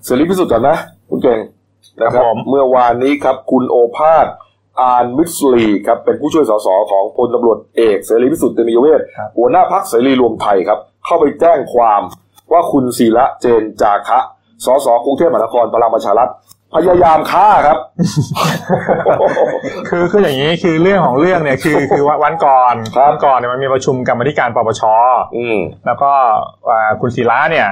[0.04, 0.76] เสรีพิสุทธิ์ก่อนนะ
[1.10, 1.38] คุณเก่ง
[2.02, 4.26] นะครับเมื่อวานนี้ครับคุณโอภาส
[4.80, 12.00] อานมิสลีครับเป็นผู้ช่วยสสของพลตำรวจเอกเสรีพิสุทธิ์เตมียเวทครับหัวหน้าพักเสรีรวมไทยครับ เข้าไปแจ้งความ
[12.52, 14.18] ว่าคุณศิระเจนจาคะ
[14.64, 16.30] สสกรุงเทพมหานครพลังประชารัฐ
[16.74, 17.78] พยายามฆ่าครับ
[19.88, 24.82] คือคืออย่างนี้คือเรื่องของเรื่องเนี่ยคือคือวันวันก่อนครับวันก่อนเนี่ยมันมีประชุมกรรมาธิการปปช
[25.36, 26.10] อืมแล้วก็
[26.70, 27.68] อ่าคุณศิระเนี่ย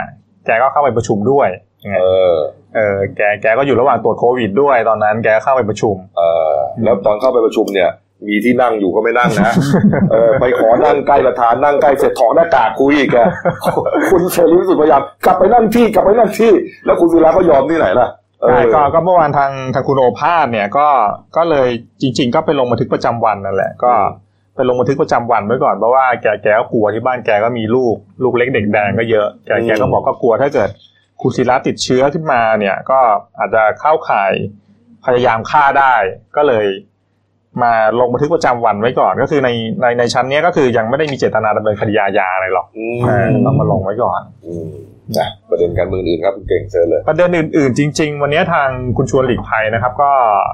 [0.47, 1.49] แกก็เข้าไปประชุมด้วย
[1.87, 1.91] เอ
[2.33, 2.35] อ
[2.74, 6.22] เออแกแกก็อยู่ระหว่างตรวจโควิดด้วยตอนนั้น แกก็เข้าไปประชุม เอ
[6.53, 6.55] อ
[6.85, 7.91] แล้วตอนเข้าไปประชุมเนี่ย
[8.29, 9.53] มีที่นั่งอยู่ก็ไม่นั่งนะ
[10.11, 13.26] เออไปขอนั่งใกล้ประธานนั่งใกล้เสร็จถอดหน้ากากคุยอีกอะ
[14.11, 16.53] คุณเสรีพิสุทธิ์พยายามกลับไปนั่งที่กลับไปนั่งที่
[16.87, 18.09] แล้วคุณศิระก็ยอมที่ไหนล่ะ
[18.43, 20.89] เออใช่ก็ก็เมื่อวานทางทางคุณโอภาสเนี่ยก็
[21.37, 21.68] ก็เลย
[22.01, 23.93] จริง ๆ ก็ไปลงบันทึกประจำวันนั่นแหละ ก็
[24.57, 30.70] ไปลงบันทึกประจำวันไว้ก่อนเพราะว่าแกแกก็กลัวที่บ้านแกก็มีลูกลูกเล็กเด็กแดงก็เยอะแกแกก็บอกก็กลัวถ้าเกิด
[31.23, 32.99] คุณศิระติดเชื้อขึ้นมาเนี่ย ก็
[33.39, 34.33] อาจจะเข้าข่าย
[35.05, 35.95] พยายามฆ่าได้
[36.37, 36.66] ก็เลย
[37.62, 39.49] มาลงบันทึกประจำวันไว้ก่อน ก็คือใน
[39.83, 44.71] ในในชั้นเนี้ยก็คือยังไม่ได้มีเจตนาดำเนินคดีอาญาอะไรหรอกอืมเออต้องมาลงไว้ก่อนอืม
[45.19, 50.49] นะประเด็นการเมืองอื่นครับคุณเก่งเชิญเลย ประเด็นอื่น ๆ จริง ๆ วันนี้ทางคุณชวนหลีกภัยนะครับ ก็อ่า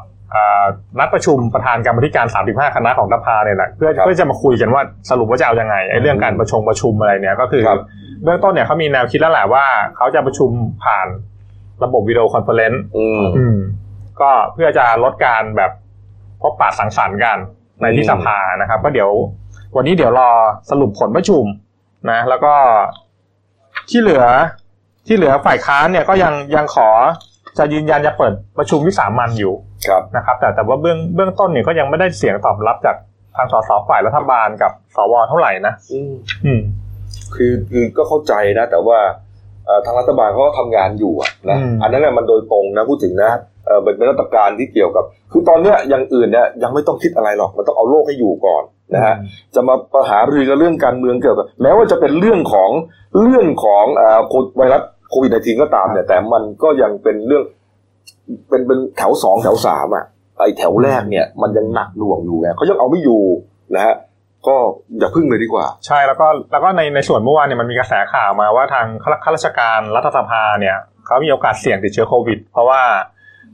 [0.98, 7.80] นัดประชุมประธานกรรมธิการ 35 คณะของสภาเนี่ยแหละเพื่อครับเพื่อจะมาคุยกันว่าสรุปว่าจะเอายังไงไอ้เรื่องการประชุมประชุมอะไรเนี่ยก็คือครับ
[8.22, 9.64] เบื้องต้นเนี่ยเขามีแนวคิดแล้วแหละว่า
[9.96, 10.50] เขาจะประชุม
[10.84, 11.06] ผ่าน
[11.84, 13.58] ระบบ video conference อืมอืม
[14.20, 15.70] ก็เพื่อจะลดการแบบ
[16.42, 17.38] พบปะสังสรรค์กัน
[17.82, 19.10] ในที่อืมสภานะครับ ก็เดี๋ยว
[19.76, 20.30] วันนี้เดี๋ยวรอ
[20.70, 21.44] สรุปผลประชุม
[22.10, 22.54] นะ แล้วก็
[23.90, 24.24] ที่เหลือ
[25.06, 26.88] ที่เหลือฝ่ายค้านเนี่ยก็ยังยังขอ
[27.58, 29.54] จะยืนยันจะเปิดประชุมวิสามัญอยู่
[29.88, 32.96] ครับนะครับ แต่แต่ว่าเบื้องเบื้องต้นเนี่ยก็ยังไม่ได้เสียงตอบรับจาก
[33.36, 36.12] ทางสสฝ่ายรัฐบาลกับสวเท่าไหร่นะอืม
[36.44, 36.60] อืม
[37.34, 38.98] คือคือก็เข้าใจนะ แต่ว่า
[39.66, 43.32] เอ่อทางรัฐบาลเขาก็ทำงานอยู่อะนะอืมอันนั้นน่ะมันโดยตรงนะพูดถึงนะ
[43.66, 48.62] เออเป็นมาตรการที่เกี่ยวกับ คือตอนเนี้ยอย่างอื่นเนี่ยยังไม่ต้องคิดอะไรหรอกมันต้องเอาโลกให้อยู่ก่อน
[48.94, 49.14] นะฮะ
[49.54, 52.70] จะมาปัญหารือกันเรื่องการเมืองเกี่ยวกับแม้ว่าจะเป็นเรื่องของ
[53.20, 57.44] เรื่องของเอ่อโคไวรัส โควิดในทีก็ตามเนี่ย แต่มันก็ยังเป็นเรื่อง
[58.48, 60.04] เป็นเป็นแถวสองแถวสามอะ
[60.40, 63.22] ไอแถวแรกเนี่ย มันยังหนักหน่วงอยู่ไงเขายังเอาไม่อยู่
[63.74, 63.94] นะฮะ
[64.46, 64.56] ก็
[64.98, 70.76] อย่าพึ่งเลยดีกว่า ใช่แล้วก็แล้วก็ในในส่วนเมื่อวานเนี่ยมันมีกระแสข่าวมาว่าทางข้าข้าราชการรัฐสภาเนี่ย
[71.06, 72.82] เขามีโอกาสเสี่ยงติดเชื้อโควิด เพราะว่า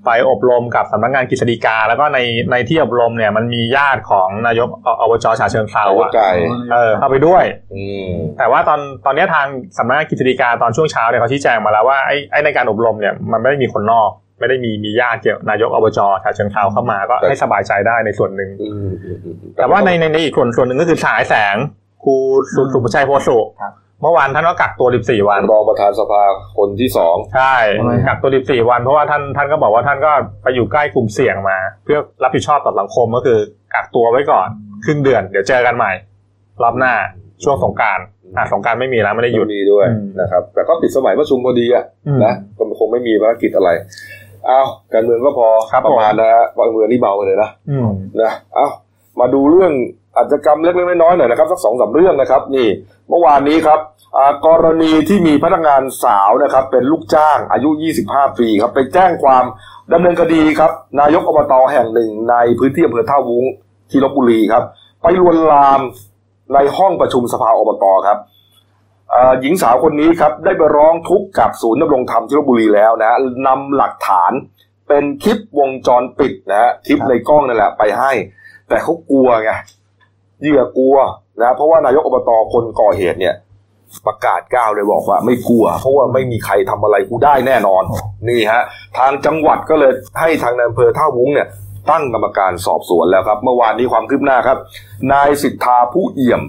[0.07, 2.19] ไปอบรมกับสำนักงานกฤษฎีกา แล้วก็ใน
[2.51, 6.31] ในที่อบรมเนี่ยมันมีญาติของนายกออบจฉะเชิงเทราเอาอะไก่
[6.73, 7.45] เออเข้าไปด้วย
[7.75, 9.47] อืมแต่ว่าตอนตอนเนี้ยทาง
[9.79, 21.57] สำนักงานกฤษฎีกาตอนช่วงเช้าเนี่ยเขาชี้แจงมาแล้วว่าไอ้ไอ้ในการอบรมเนี่ยมันไม่ได้มีคนนอก ไม่ได้มีมีญาติเกี่ยวนายกอบจฉะเชิงเทราเข้ามาก็ให้สบายใจได้ในส่วนหนึ่งอืมอืมอืมแต่ว่าในในในอีกส่วนส่วนหนึ่งก็คือสายแสง
[22.05, 22.17] ครู
[22.55, 23.73] สุสุภชัยโพสุครับ
[24.03, 26.23] เมื่อวานท่านก็กักตัว 14 วันรองประธานสภา
[26.57, 33.39] คนที่สองใช่ทำไมฮะกักตัว 14 วันเพราะว่าท่านท่านก็บอกว่าท่านก็ไปอยู่ใกล้กลุ่มเสี่ยงมา เพื่อรับผิดชอบต่อสังคมก็คือ
[33.75, 34.49] กักตัวไว้ก่อน
[34.85, 35.93] ครึ่งเดือน เดี๋ยวเจอกันใหม่
[36.63, 36.95] รอบหน้า
[37.45, 37.99] ช่วงสงกราร
[38.37, 43.71] อะสงกรารไม่มีแล้วไม่ได้หยุดมีด้วยอืมนะครับ แต่ก็ปิดสมัยประชุมพอดีอะอืมนะก็คงไม่มีภารกิจอะไร
[44.49, 47.89] อ้าวการเมืองก็พอครับประมาณนะฮะการเมืองนี่เบาไปเลยนะอืม
[48.23, 48.67] นะเอ้า
[49.21, 49.73] มาดูเรื่อง
[50.21, 52.69] อาชญากรรมเล็กๆน้อยๆหน่อยนะครับสักสองสามเรื่องนะครับ นี่
[53.09, 53.81] เมื่อวานนี้ครับ
[54.47, 57.71] กรณีที่มีพนักงานสาวนะครับ เป็นลูกจ้างอายุ
[58.05, 59.45] 25 ปีครับไปแจ้งความ
[59.93, 63.45] ดำเนินคดีครับ นายกอบตแห่งหนึ่งในพื้นที่อำเภอท่าวุ้ง
[63.91, 64.65] ที่ลบบุรีครับ
[65.03, 65.81] ไปลวนลาม
[66.55, 68.19] ในห้องประชุมสภาอบตครับ
[69.41, 74.33] หญิงสาวคนนี้ครับได้ไปร้องทุกข์กับศูนย์ดำรงธรรมที่ลบบุรีแล้วนะฮะนำหลักฐาน
[74.89, 78.13] เป็นคลิปวงจรปิดนะฮะคลิปในกล้องนั่นแหละไปให้
[78.69, 79.51] แต่เขากลัวไง
[80.41, 80.97] เหยื่อกลัว
[81.43, 83.35] นะเพราะว่านายกอบตคนก่อเหตุเนี่ย
[84.07, 87.83] ประกาศก้าวเลยบอกว่า ไม่กลัว เพราะว่าไม่มีใครทำอะไรกูได้แน่นอน
[88.29, 88.63] นี่ฮะ
[88.99, 91.49] ทางจังหวัดก็เลยให้ทางนายอำเภอท่าวุ้งเนี่ย
[91.91, 94.59] ตั้งกรรมการสอบสวนแล้วครับ เมื่อวานนี้ความคืบหน้าครับ
[95.13, 96.43] นายสิทธาผู้เอี่ยม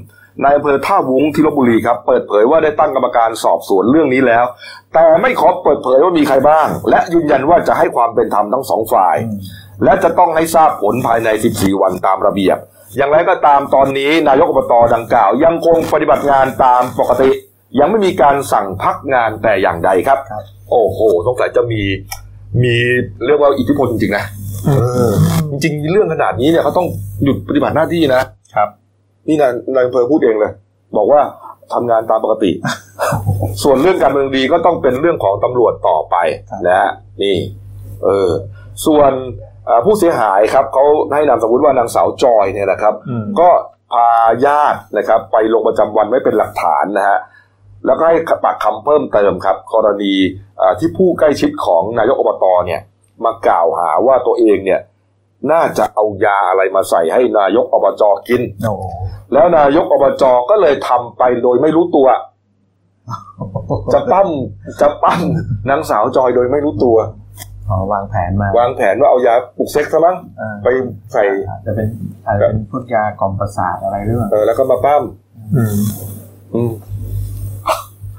[0.44, 4.46] นายอำเภอท่าวุ้งที่ลบบุรีครับ เปิดเผยว่าได้ตั้งกรรมการสอบสวนเรื่องนี้แล้ว
[4.94, 9.16] แต่ไม่ขอเปิดเผยว่ามีใครบ้าง และยืนยันว่าจะให้ความเป็นธรรมทั้งสองฝ่าย
[9.84, 12.58] และจะต้องให้ทราบผลภายใน 14 วันตามระเบียบ
[12.98, 17.30] อย่างไรก็ตามตอนนี้นายกอบตดังกล่าว ยังคงปฏิบัติงานตามปกติ
[17.80, 21.82] ยังไม่มีการสั่งพักงานแต่อย่างใดครับครับโอ้โหสงสัยจะมี
[22.64, 22.76] มี
[23.26, 24.26] เรียกว่าอิทธิพลจริงๆนะ
[24.66, 24.72] เอ
[25.10, 25.12] อ
[25.50, 26.88] จริงๆเรื่องขนาดนี้เนี่ยเขาต้อง
[27.24, 28.22] หยุดปฏิบัติหน้าที่นะ
[28.56, 28.70] ครับ
[29.28, 30.52] นี่นายนายอำเภอพูดเองเลย
[30.98, 31.22] บอกว่า
[31.74, 32.52] ทำงานตามปกติ
[33.64, 36.16] ส่วนเรื่องการเมืองดีก็ต้องเป็นเรื่องของตำรวจต่อไป
[36.50, 37.36] ครับนะฮะนี่
[38.04, 38.30] เออ
[38.86, 39.51] ส่วนเอ่อ
[39.86, 43.50] ผู้เสียหายครับเขาให้นามสมมติว่านางสาวจอยเนี่ยนะครับอืมก็
[43.94, 44.08] พา
[44.46, 47.20] ญาตินะครับ ไปลงประจำวันไว้เป็นหลักฐานนะฮะ
[47.86, 50.14] แล้วก็ให้ปากคำเพิ่มเติมครับ กรณี
[50.58, 52.82] เอ่อที่ผู้ใกล้ชิดของนายกอบตเนี่ย
[53.26, 54.82] มากล่าวหาว่าตัวเองเนี่ย
[55.52, 58.74] น่าจะเอายาอะไรมาใส่ให้นายกอบจกินโอ้
[59.34, 62.08] แล้วนายกอบจก็เลยทำไปโดยไม่รู้ตัว
[63.94, 64.30] จะปั้ม
[64.82, 65.22] จะปั้ม
[65.70, 66.98] นางสาวจอยโดยไม่รู้ตัว
[67.72, 70.68] อ๋อวางแผนมาวางแผนว่าเอายาปลุกเซ็กซ์ซะมั้งอ่าไป
[71.14, 71.88] ใส่อาจจะเป็น
[72.28, 75.04] อาจจะเป็นพวกยากล่อมประสาทอะไรหรือเปล่าเออแล้วก็มาปั้ม
[75.56, 75.76] อืม
[76.54, 76.72] อืม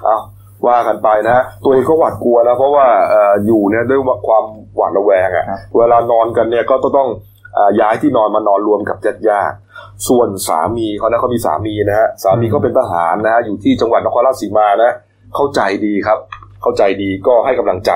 [0.02, 0.18] เอา
[0.66, 4.44] ว่ากันไปนะฮะตัวเองก็หวาดกลัวนะเพราะว่าเอ่ออยู่เนี่ยด้วยความ
[4.76, 7.08] หวาดระแวงอะ่ะ เวลานอนกันเนี่ยก็ต้อง
[7.54, 14.92] เอ่อย้ายที่นอนมานอนรวมกับญาติญาติๆส่วนสามีเขานะเขามีสามีนะฮะสามีเขาเป็นทหารนะฮะอยู่ที่จังหวัดนครราชสีมานะ
[15.34, 16.18] เข้าใจดีครับ
[16.62, 17.90] เข้าใจดีก็ให้กำลังใจ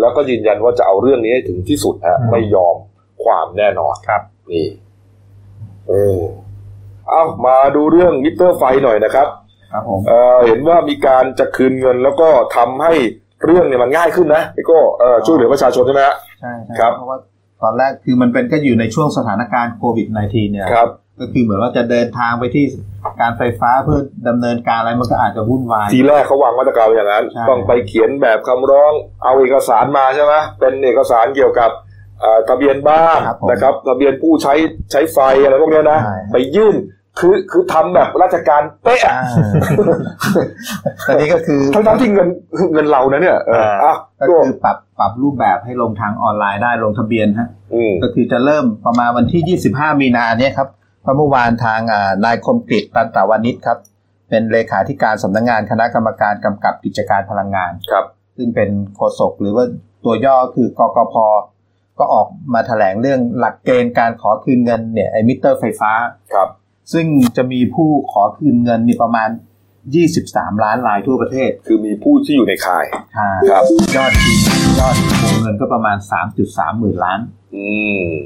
[0.00, 2.76] แล้วก็ยืนยันว่าจะเอาเรื่องนี้ให้ถึงที่สุดฮะไม่ยอม
[3.24, 4.66] ความแน่นอนครับ นี่
[5.88, 6.20] เออ
[7.08, 9.28] เอามาดูเรื่องมิเตอร์ไฟหน่อยนะครับ
[9.72, 12.92] ครับผมเออเห็นว่ามีการจะคืนเงินแล้วก็ทำให้
[13.44, 17.18] เรื่องเนี่ยมันง่ายขึ้นนะพี่โก้เออช่วยเหลือประชาชนใช่ไหมฮะใช่ใช่ครับเพราะว่า
[17.62, 20.88] ตอนแรกคือมันเป็นก็อยู่ในช่วงสถานการณ์โควิด -19 เนี่ยครับ
[21.20, 22.64] ก็คือเหมือนว่าจะเดินทางไปที่
[23.20, 28.92] การไฟฟ้าเพื่อดำเนินการอะไรมันก็อาจจะวุ่นวาย ทีแรกเขาวางมาตรการไว้อย่างนั้นใช่ต้องไปเขียนแบบคำร้อง
[29.24, 31.70] เอาเอกสารมาใช่ไหมเป็นเอกสารเกี่ยวกับ
[32.20, 34.54] เอ่อทะเบียนบ้านครับผมนะครับ ทะเบียนผู้ใช้
[34.92, 36.76] ใช้ไฟอะไรพวกเนี้ยนะใช่ไปยื่น
[37.20, 39.18] คือคือทำแบบราชการเป๊ะอ่า
[41.04, 42.28] แต่นี้ก็คือทั้งทั้งๆที่เงิน
[42.72, 43.94] เงินเรานะเนี่ยเอออะ
[44.28, 50.68] ก็ก็คือปรับปรับรูปแบบให้ลงทางออนไลน์ได้ลงทะเบียนฮะอืมก็คือจะเริ่มประมาณวันที่ 25 มีนาเนี่ยครับ
[51.02, 53.78] เพราะเมื่อวานทางอ่านายคมกริตตันตาวานิชครับ
[54.28, 58.04] เป็นเลขาธิการสำนักงานคณะกรรมการกำกับกิจการพลังงานครับ
[58.36, 59.64] ซึ่งเป็นโฆษกหรือว่า
[60.04, 61.14] ตัวย่อคือกกพ
[61.98, 65.92] ก็ออกมาแถลงเรื่องหลักเกณฑ์การขอคืนเงินเนี่ยไอมิเตอร์ไฟฟ้า
[66.32, 66.48] ครับ
[66.92, 69.28] ซึ่งจะมีผู้ขอคืนเงินนี่ประมาณ
[69.96, 72.84] 23 ล้านรายทั่วประเทศ คือมีผู้ที่อยู่ในข่าย
[73.16, 73.64] ค่ะครับ
[73.96, 74.38] ยอดจริง
[74.78, 75.96] ยอดวงเงินก็ประมาณ
[76.38, 77.39] 3.3หมื่นล้านอืม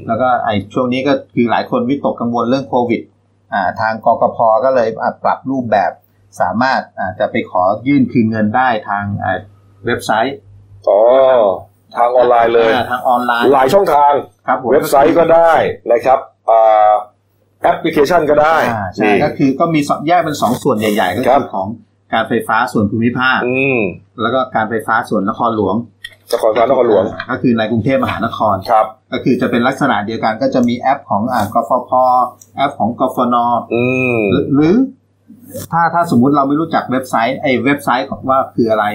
[0.07, 3.01] แล้วก็ไอ้ช่วงนี้ก็คือหลายคนวิตกกังวลเรื่องโควิด
[3.53, 5.91] อ่าทางกกพก็เลยอะปรับรูปแบบ
[6.41, 9.39] สามารถอ่าจะไปขอยื่นคืนเงินได้ทางอ่า
[9.85, 10.35] เว็บไซต์
[10.87, 10.99] อ๋อ
[11.95, 14.13] ทางออนไลน์เลยอ่าทางออนไลน์หลายช่องทาง
[14.47, 15.51] ครับผมเว็บไซต์ก็ได้
[15.91, 16.19] นะครับ
[16.49, 16.93] อ่า
[17.63, 21.67] แอปพลิเคชันก็ได้อ่าใช่นี่ก็คือก็มีสองแยกเป็นสองส่วนใหญ่ ๆ ก็ครับคือของ
[22.13, 23.79] การไฟฟ้าส่วนภูมิภาคอืม
[24.21, 25.75] แล้วก็การไฟฟ้าส่วนนครหลวง
[26.33, 31.91] นครสวรรค์นครหลวงอ่าก็คือในกรุงเทพมหานครครับ ก็คือจะเป็นลักษณะเดียวกันก็จะมีแอปของอ่ากฟภ
[32.57, 33.35] แอปของกฟน
[33.73, 33.83] อื
[34.15, 34.75] มหรือหรือ
[35.71, 38.85] ถ้าถ้าสมมุติเราไม่รู้จักเว็บไซต์ไอ้เว็บไซต์ว่าคืออะไร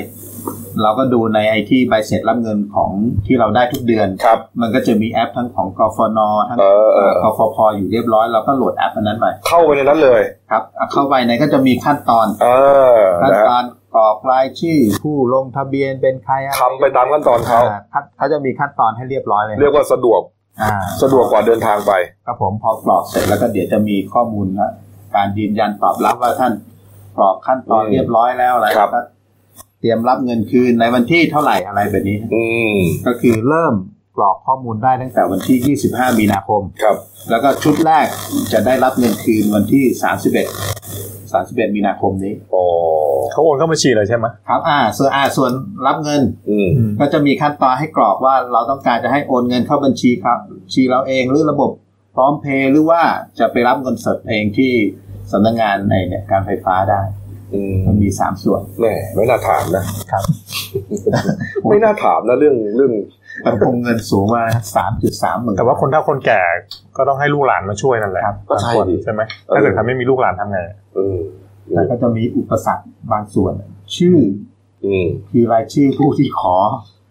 [0.82, 2.90] เราก็ดูในไอ้ที่ใบเสร็จรับเงินของ
[3.26, 6.18] ที่เราได้ทุกเดือนครับ มันก็จะมีแอปทั้งของกฟน
[6.48, 10.20] ทั้งเออเออกฟพอยู่เรียบร้อยเราก็โหลดแอปอันนั้นไปเข้าไปในนั้นเลย
[10.50, 12.48] ครับอะเข้าไปในก็จะมีขั้นตอนเอ
[12.94, 13.64] อขั้นนะฮะตอน
[13.94, 20.20] กรอกรายชื่อ ผู้ลงทะเบียนเป็นใครอะไรทำไปตามขั้นตอนเขาอ่ขั้นเขาจะมีขั้นตอนให้เรียบร้อยเลย เรียกว่าสะดวก
[20.62, 21.92] อ่าสะดวกกว่าเดินทางไป
[22.26, 24.72] ครับผมพอกรอกเสร็จแล้วก็เดี๋ยวจะมีข้อมูลนะ
[25.16, 26.52] การยืนยันตอบรับว่าท่าน
[27.16, 29.02] กรอกขั้นตอนอืมเรียบร้อยแล้วอะไรครับก็
[29.80, 32.76] เตรียมรับเงินคืนในวันที่เท่าไหร่อะไรแบบนี้ อืม
[33.06, 33.74] ก็คือเริ่ม
[34.16, 36.96] กรอกข้อมูลได้ตั้งแต่วันที่ 25 มีนาคม ครับ
[37.30, 38.06] แล้วก็ชุดแรก
[38.52, 42.62] จะได้รับเงินคืนวันที่ 31 31 มีนาคมนี้ โอ้
[43.32, 45.52] เขาโอนเข้าบัญชีเลยใช่ไหมครับอ่าส่วนอ่าส่วน
[45.86, 46.68] รับเงิน อืม
[47.00, 51.70] ก็จะมีขั้นตอนให้กรอกว่าเราต้องการจะให้โอนเงินเข้าบัญชีครับบัญชีเราเองหรือระบบ
[52.14, 53.02] พร้อมเพย์หรือว่า
[53.38, 54.72] จะไปรับเงินสดเองที่
[55.32, 57.00] สำนักงานในเนี่ยการไฟฟ้าได้
[57.54, 60.24] อืมมันมีสามส่วน แหม่ไม่น่าถามนะครับ
[61.68, 62.92] ไม่น่าถามนะเรื่องเรื่อง
[63.42, 64.42] แต่คงเงินสูงว่า
[64.76, 66.42] สามจุดสามหมื่นแต่ว่าคนเฒ่าคนแก่
[66.96, 69.20] ก็ต้องให้ลูกหลานมาช่วยนั่นแหละครับก็ใช่บางคนดิใช่ไหม
[69.54, 70.58] ถ้าเกิดเขาไม่มีลูกหลานทำไง
[70.94, 71.18] เออ
[71.70, 73.52] แต่ก็จะมีอุปสรรคบางส่วน
[73.96, 74.18] ชื่อ
[74.84, 76.56] อืมคือรายชื่อผู้ที่ขอ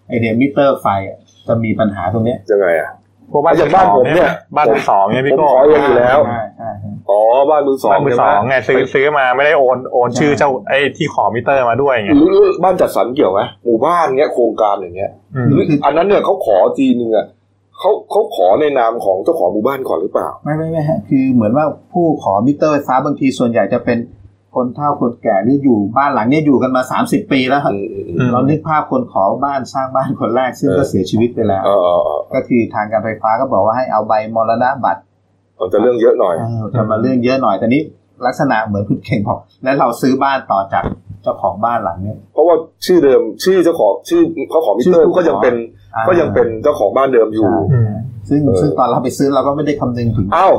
[0.08, 1.18] ไอเดียมิเตอร์ไฟอะ
[1.48, 2.92] จะมีปัญหาตรงเนี้ยยังไงอะ
[3.32, 6.68] พวกบ้านอย่างบ้านผมเนี่ยบ้านมือสองเนี่ยพี่ผมโก้ขอเองอยู่แล้วใช่ใช่ใช่
[7.10, 17.26] อ๋อบ้านมือสองบ้านมือสองใช่ไหไงซื้อซื้อมาไม่ได้โอนโอนชื่อเจ้าไอ้ที่ขอมิเตอร์มาด้วยไงหรือบ้านจัดสรรเกี่ยวไหมหมู่บ้านเงี้ยโครงการอย่างเงี้ยอืมหรืออันนั้นเนี่ยเขาขอทีนึงอะ
[17.80, 23.97] เขาเขาขอในนามของเจ้าของหมู่บ้านก่อนหรือเปล่า ไม่ไม่ไม่ฮะคือเหมือนว่าผู้ขอมิเตอร์ไฟฟ้าบางทีส่วนใหญ่จะเป็น
[24.55, 35.01] คนเฒ่าคนแก่หรืออยู่บ้านหลังเนี้ยอยู่กันมา 30 ปีแล้วครับอืมอืมอืมอืมเรานึกภาพคนขอบ้านสร้างบ้านคนแรกซึ่งเออก็เสียชีวิตไปแล้วเออเออเออก็คือทางการไฟฟ้าก็บอกว่าให้เอาใบมรณบัตร
[35.60, 37.82] มันจะเรื่องเยอะหน่อยเออจะมาเรื่องเยอะหน่อยแต่นี้
[38.26, 40.84] ลักษณะเหมือนคุณเก่งบอกแล้วเราซื้อบ้านต่อจาก
[41.24, 42.55] เจ้าของบ้านหลังเนี้ยเพราะว่า
[42.86, 45.55] ชื่อเดิมชื่อเจ้าของชื่อเขาของมิเตอร์ชื่อผู้ขอก็ยังเป็น
[45.95, 47.91] อ่าก็ยังเป็นเจ้าของบ้านเดิมอยู่ใช่อืม
[48.30, 50.53] ซึ่งเออซึ่งตอนเราไปซื้อเราก็ไม่ได้คำนึงถึงอ้าว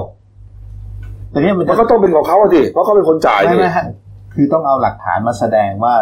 [1.30, 3.86] แต่เนี้ยมันมัจะนก็ต้องเป็นของเขาอะดิเพราะเขาเป็นคนจ่ายไม่นี่ไม่ฮะ
[4.34, 5.94] คือต้องเอาหลักฐานมาแสดงว่า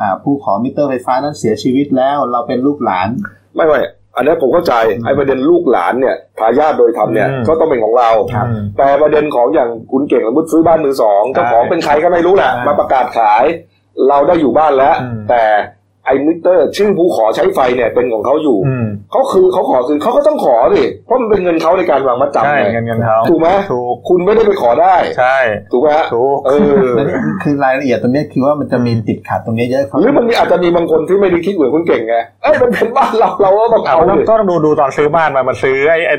[0.00, 3.08] อ่า ผู้ขอมิเตอร์ไฟฟ้านั้นเสียชีวิตแล้ว เราเป็นลูกหลาน
[3.54, 3.80] ไม่ไม่
[4.16, 13.44] อันนี้ผมเข้าใจไอ้ประเด็นลูกหลานเนี่ยทายาทโดยธรรมเนี่ยอืมก็ต้องเป็นของเราครับอืมแต่ประเด็นของอย่างคุณเก่งสมมติซื้อบ้านมือสองเจ้าของเป็นใครก็ไม่รู้แหละใช่มาประกาศขาย
[14.08, 15.42] เราได้อยู่บ้านแล้วอืมแต่
[16.06, 25.36] ไอ้มิเตอร์ ชื่อผู้ขอใช้ไฟเนี่ยเป็นของเขาอยู่อืมเขาคือเขาขอคืนเขาก็ต้องขอดิเพราะมันเป็นเงินเขาในการวางมัดจำใช่ไงเงินเงินเขาถูกไหมถูกคุณไม่ได้ไปขอได้ใช่
[25.72, 36.16] ถูกไหมฮะถูกเออแล้วนี่คือรายละเอียดตรงเนี้ยคือว่ามันจะมีติดขัดตรงเนี้ยเยอะเขาหรือมันมีอาจจะมีบางคนที่ไม่ได้คิดเหมือนคุณเก่งไงเอ้ยมันเป็นบ้านเราเราก็ต้องเอาเอาต้องดิต้องดูดูตอนซื้อบ้านมามันซื้อไอ้ไอ้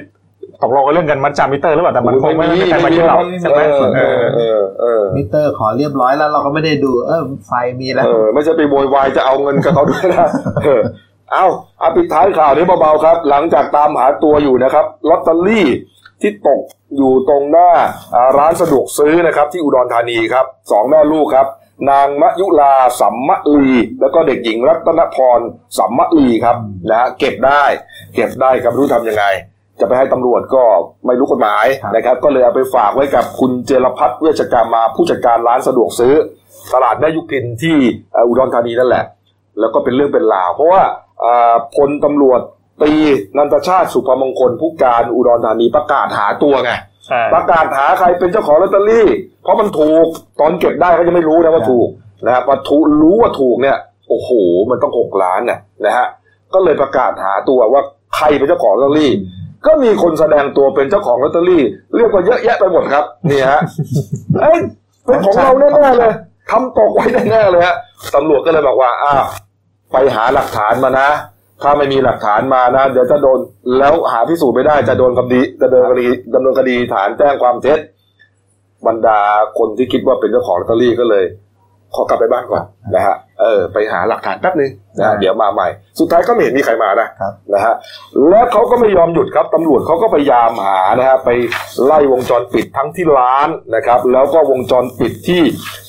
[0.63, 10.27] ตกลงกันเรื่องเงินมัดจำมิเตอร์หรือเปล่าแต่มันคงไม่ไม่มีใครมายึดหรอกใช่ไหมเออเอเอออเออเออมิเตอร์ขอเรียบร้อยแล้วเราก็ไม่ได้ดูเออไฟมีแล้วเออไม่ใช่ไปโวยวายจะเอาเงินกับเขาด้วยนะ
[10.65, 10.81] เออ
[11.31, 11.45] เอา
[11.79, 15.67] เอาปิดท้ายข่าวนี้เบาๆครับ หลังจากตามหาตัวอยู่นะครับลอตเตอรี่
[16.21, 16.61] ที่ตก
[16.97, 17.69] อยู่ตรงหน้า
[18.15, 21.47] อ่าร้านสะดวกซื้อนะครับ ที่อุดรธานีครับสองแม่ลูกครับ
[21.89, 23.69] นางมะยุลาสัมมะลี
[24.01, 25.39] แล้วก็เด็กหญิงรัตนพร
[25.77, 26.57] สัมมะลีครับ
[26.89, 27.63] นะฮะเก็บได้
[28.15, 29.25] เก็บได้ครับไม่รู้ทำยังไง
[29.81, 30.63] จะไปให้ตำรวจก็
[31.05, 36.13] ไม่รู้กฎหมายครับนะครับ ก็เลยเอาไปฝากไว้กับคุณเจรพัฒน์เวชกรรมมาผู้จัดการร้านสะดวกซื้อ
[36.73, 37.77] ตลาดแม่ยุพินที่
[38.13, 39.05] เอ่ออุดรธานีนั่นแหละ
[39.59, 40.81] แล้วก็เป็นเรื่องเป็นราว เพราะว่า
[41.23, 42.41] อ่าพลตำรวจ
[42.81, 42.93] ตรี
[43.37, 46.71] นันทชาติสุภมงคลผู้การอุดรธานีประกาศหาตัวไง
[47.05, 49.07] ใช่ประกาศหาใครเป็นเจ้าของลอตเตอรี่
[49.43, 50.05] เพราะมันถูก
[50.39, 51.87] ตอนเก็บได้เขาจะไม่รู้นะว่าถูก
[52.25, 53.77] นะฮะพอถูกรู้ว่าถูกเนี่ย
[54.09, 54.29] โอ้โห
[54.69, 56.07] มันต้องหกล้านน่ะนะฮะ
[56.53, 57.81] ก็เลยประกาศหาตัวว่า
[58.15, 59.11] ใครเป็นเจ้าของลอตเตอรี่
[59.65, 61.63] ก็มีคนแสดงตัวเป็นเจ้าของลอตเตอรี่
[61.95, 63.61] เรียกว่าเยอะแยะไปหมดครับ นี่ฮะ
[64.39, 64.59] เอ้ย
[65.05, 66.11] เป็นของเราแน่ๆเลย
[66.49, 67.75] ทำตกไว้แน่ๆเลยฮะ
[68.15, 69.25] ตำรวจก็เลยบอกว่าอ้าว
[69.91, 71.09] ไปหาหลักฐานมานะ
[71.61, 73.39] ถ้าไม่มีหลักฐานมานะ เดี๋ยวจะโดน
[73.77, 77.79] แล้วหาพิสูจน์ไม่ได้จะโดนคดีจะโดนคดีดำเนินคดีฐานแจ้งความเท็จ
[78.87, 79.19] บรรดา
[79.57, 81.23] คนที่คิดว่าเป็นเจ้าของลอตเตอรี่ก็เลย
[81.95, 82.63] ขอกลับไปบ้านก่อน
[82.95, 85.67] นะฮะเออไปหาหลักฐานแป๊บนึงนะฮะเดี๋ยวมาใหม่
[85.99, 87.73] สุดท้ายก็ไม่เห็นมีใครมานะครับนะฮะ
[88.29, 91.29] และเขาก็ไม่ยอมหยุดครับตำรวจเขาก็พยายามหานะฮะไป
[91.85, 95.41] ไล่วงจรปิดทั้งที่ร้านนะครับ แล้วก็วงจรปิดที่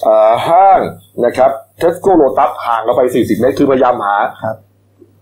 [0.03, 0.81] เอ่อห้าง
[1.25, 4.57] นะครับเทสโก้โลตัสห่างกันไป 40 เมตรคือพยายามหาครับ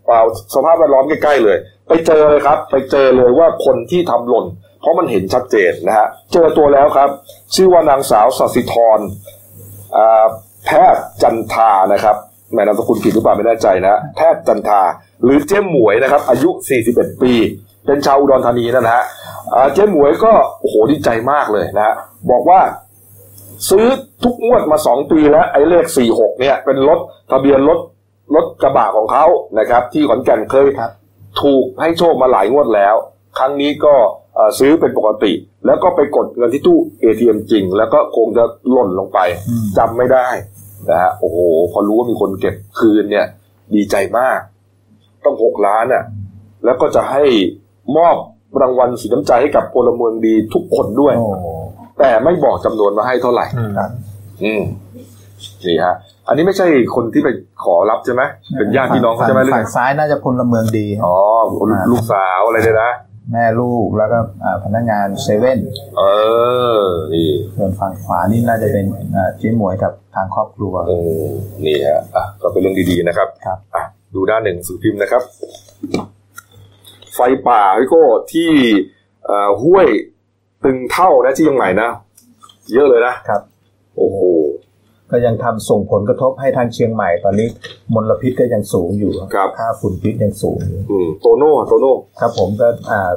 [0.07, 1.59] เอ่อสภาพแวดล้อมใกล้ๆเลย
[1.89, 4.47] ไปเจอเลยครับ ไปเจอเลยว่าคนที่ทำหล่น
[4.81, 7.11] เพราะมันเห็นชัดเจนนะฮะเจอตัวแล้วครับ
[7.55, 9.01] ชื่อว่านางสาวสัสิธร
[9.97, 10.27] อ่า
[10.67, 12.17] แพทย์จันทานะครับ
[12.55, 14.81] แม่นามสกุลผิดหรือเปล่าไม่แน่ใจนะแพทย์จันทา
[15.25, 16.51] หรือเจ๊หมวยนะครับ อายุ
[16.87, 17.33] 41 ปี
[17.87, 19.05] เป็นชาวอุดรธานีนั่นนะฮะ
[19.55, 21.95] อ่าเจ๊หมวยก็โอ้โหดีใจมากเลยนะฮะ
[22.31, 22.61] บอกว่า
[23.71, 23.87] ซื้อ
[24.25, 26.99] ทุกงวดมาสองปีแล้ว ไอ้เลขสี่หกเนี่ย เป็นรถ
[27.31, 27.79] ทะเบียนรถ
[28.35, 29.25] รถกระบะของเขา
[29.59, 30.91] นะครับ ที่ขอนแก่นเคยครับ
[31.43, 32.95] ถูกให้โชคมาหลายงวดแล้ว
[33.39, 33.95] ครั้งนี้ก็
[34.30, 35.33] เอ่อ ซื้อเป็นปกติ
[35.67, 39.19] แล้วก็ไปกดเงินที่ตู้ ATM จริง แล้วก็คงจะหล่นลงไป
[39.49, 40.29] อืมจำไม่ได้
[40.91, 41.37] นะฮะโอ้โห
[41.73, 43.27] พอรู้ว่ามีคนเก็บคืนเนี่ย
[43.75, 44.39] ดีใจมาก
[45.25, 46.05] ต้องหกล้านอะ
[46.65, 47.25] แล้วก็จะให้
[47.97, 48.17] มอบ
[48.63, 51.27] รางวัลสีน้ำใจให้กับพลเมืองดีทุกคนด้วยโอ้
[51.99, 53.91] แต่ไม่บอกจำนวนมาให้เท่าไหร่อืมครับ
[54.43, 54.63] อืม
[55.67, 55.95] นี่ฮะ
[56.29, 57.29] อันนี้ไม่ใช่คนที่ไป
[57.65, 58.23] ขอรับใช่ไหม
[58.59, 61.17] เป็นญาติพี่น้องเขาใช่ไหมหรือฝั่ไงงซ้ายน่าจะพลเมืองดีครับอ๋อ
[61.93, 62.93] ลูกสาวอะไรเนี่ยนะ
[63.33, 65.59] แม่ลูกแล้วก็อ่าพนักงานเซเว่น
[65.97, 66.03] เอ
[66.79, 71.25] อนี่ส่วนฝั่งขวานี่น่าจะเป็นอ่าเจ๊หมวยกับทางครอบครัวเออ
[71.67, 73.83] นี่ฮะอะก็เป็นเรื่องดีๆนะครับครับอะ
[74.15, 75.23] ดูด้านหนึ่งสื่อพิมพ์นะครับ
[77.15, 77.19] ไฟ
[77.49, 78.51] ป่าพี่โก้ที่
[79.25, 79.89] เอ่อห้วย
[80.65, 81.91] ตึงเท่านะที่เชียังใหม่นะ
[82.73, 83.43] เยอะเลยนะครับ
[83.97, 84.19] โอ้โห
[85.13, 87.49] ก็ยังทำส่งผลกระทบให้ทางเชียงใหม่ตอนนี้
[87.95, 93.11] มลพิษก็ยังสูงอยู่ครับค่าฝุ่นพิษยังสูงอยู่อืมโตโน่โตโน่ครับผมก็อ่า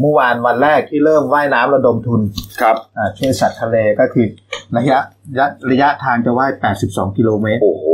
[0.00, 2.20] เมื่อวานวันแรกที่เริ่มว่ายน้ำระดมทุน
[2.60, 4.26] ครับอ่าช่วยสัตว์ทะเลก็คือ
[4.76, 4.98] ระยะ
[5.30, 6.52] ระยะระยะทางจะว่าย
[6.84, 7.86] 82 กิโลเมตรโอ้โห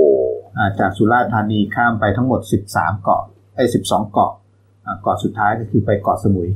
[0.58, 2.40] อ่าจากสุราษฎร์ธานีข้ามไปทั้งหมด
[2.72, 3.22] 13 เกาะ
[3.56, 4.32] ไอ้12 เกาะ
[4.86, 6.48] อ่าเกาะสุดท้ายก็คือไปเกาะสมุย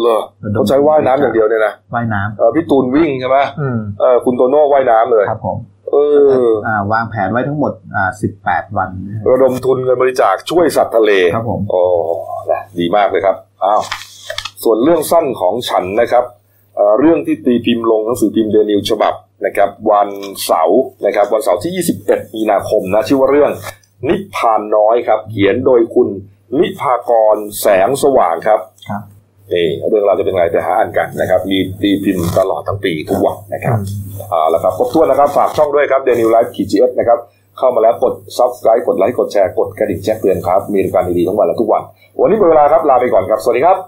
[0.00, 0.18] เหรอ
[0.54, 5.77] เขาใช้ว่ายน้ำอย่างเดียวเนี่ยนะว่ายน้เออพี่ตูนวิ่งใช่ไหมอืมเออคุณโตโน่ว่ายน้ำเลยำครับผมเอออ่า
[6.92, 8.10] วางแผนไว้ทั้งหมดอ่า
[8.42, 11.80] 18 วันนะครับระดมทุนเงินบริจาคช่วยสัตว์ทะเลครับผมโอ้
[12.50, 13.82] นะดีมากเลยครับอ้าว
[14.62, 16.24] ส่วนเรื่องสั้นของฉันนะครับ
[16.76, 19.14] เอ่อเรื่องที่ตีพิมพ์ลงหนังสือพิมพ์เดนิวฉบับ
[19.46, 20.08] นะครับวัน
[20.44, 23.52] เสาร์นะครับวันเสาร์ที่ 21 มีนาคมนะชื่อว่าเรื่อง
[24.08, 26.08] นิพพานน้อยครับ เขียนโดยคุณ
[26.58, 28.77] นิพากรแสงสว่างครับครับ
[29.52, 33.78] นี่เรื่องราวจะเป็นไงแต่หาอ่านกันนะครับมีตีพิมพ์ตลอดทั้งปีทุกวันนะครับ
[34.30, 37.18] เอาละครับครบถ้วนนะครับฝากช่องด้วยครับ Dailynews Live ขีด TH นะครับ
[37.58, 41.82] เข้ามาแล้วกด subscribe กดไลค์กดแชร์กดกระดิ่งแจ้งเตือนครับมีรายการดีๆทั้งวันและทุกวัน
[42.20, 43.78] วันนี้หมดเวลาครับลาไปก่อนครับสวัสดีครับ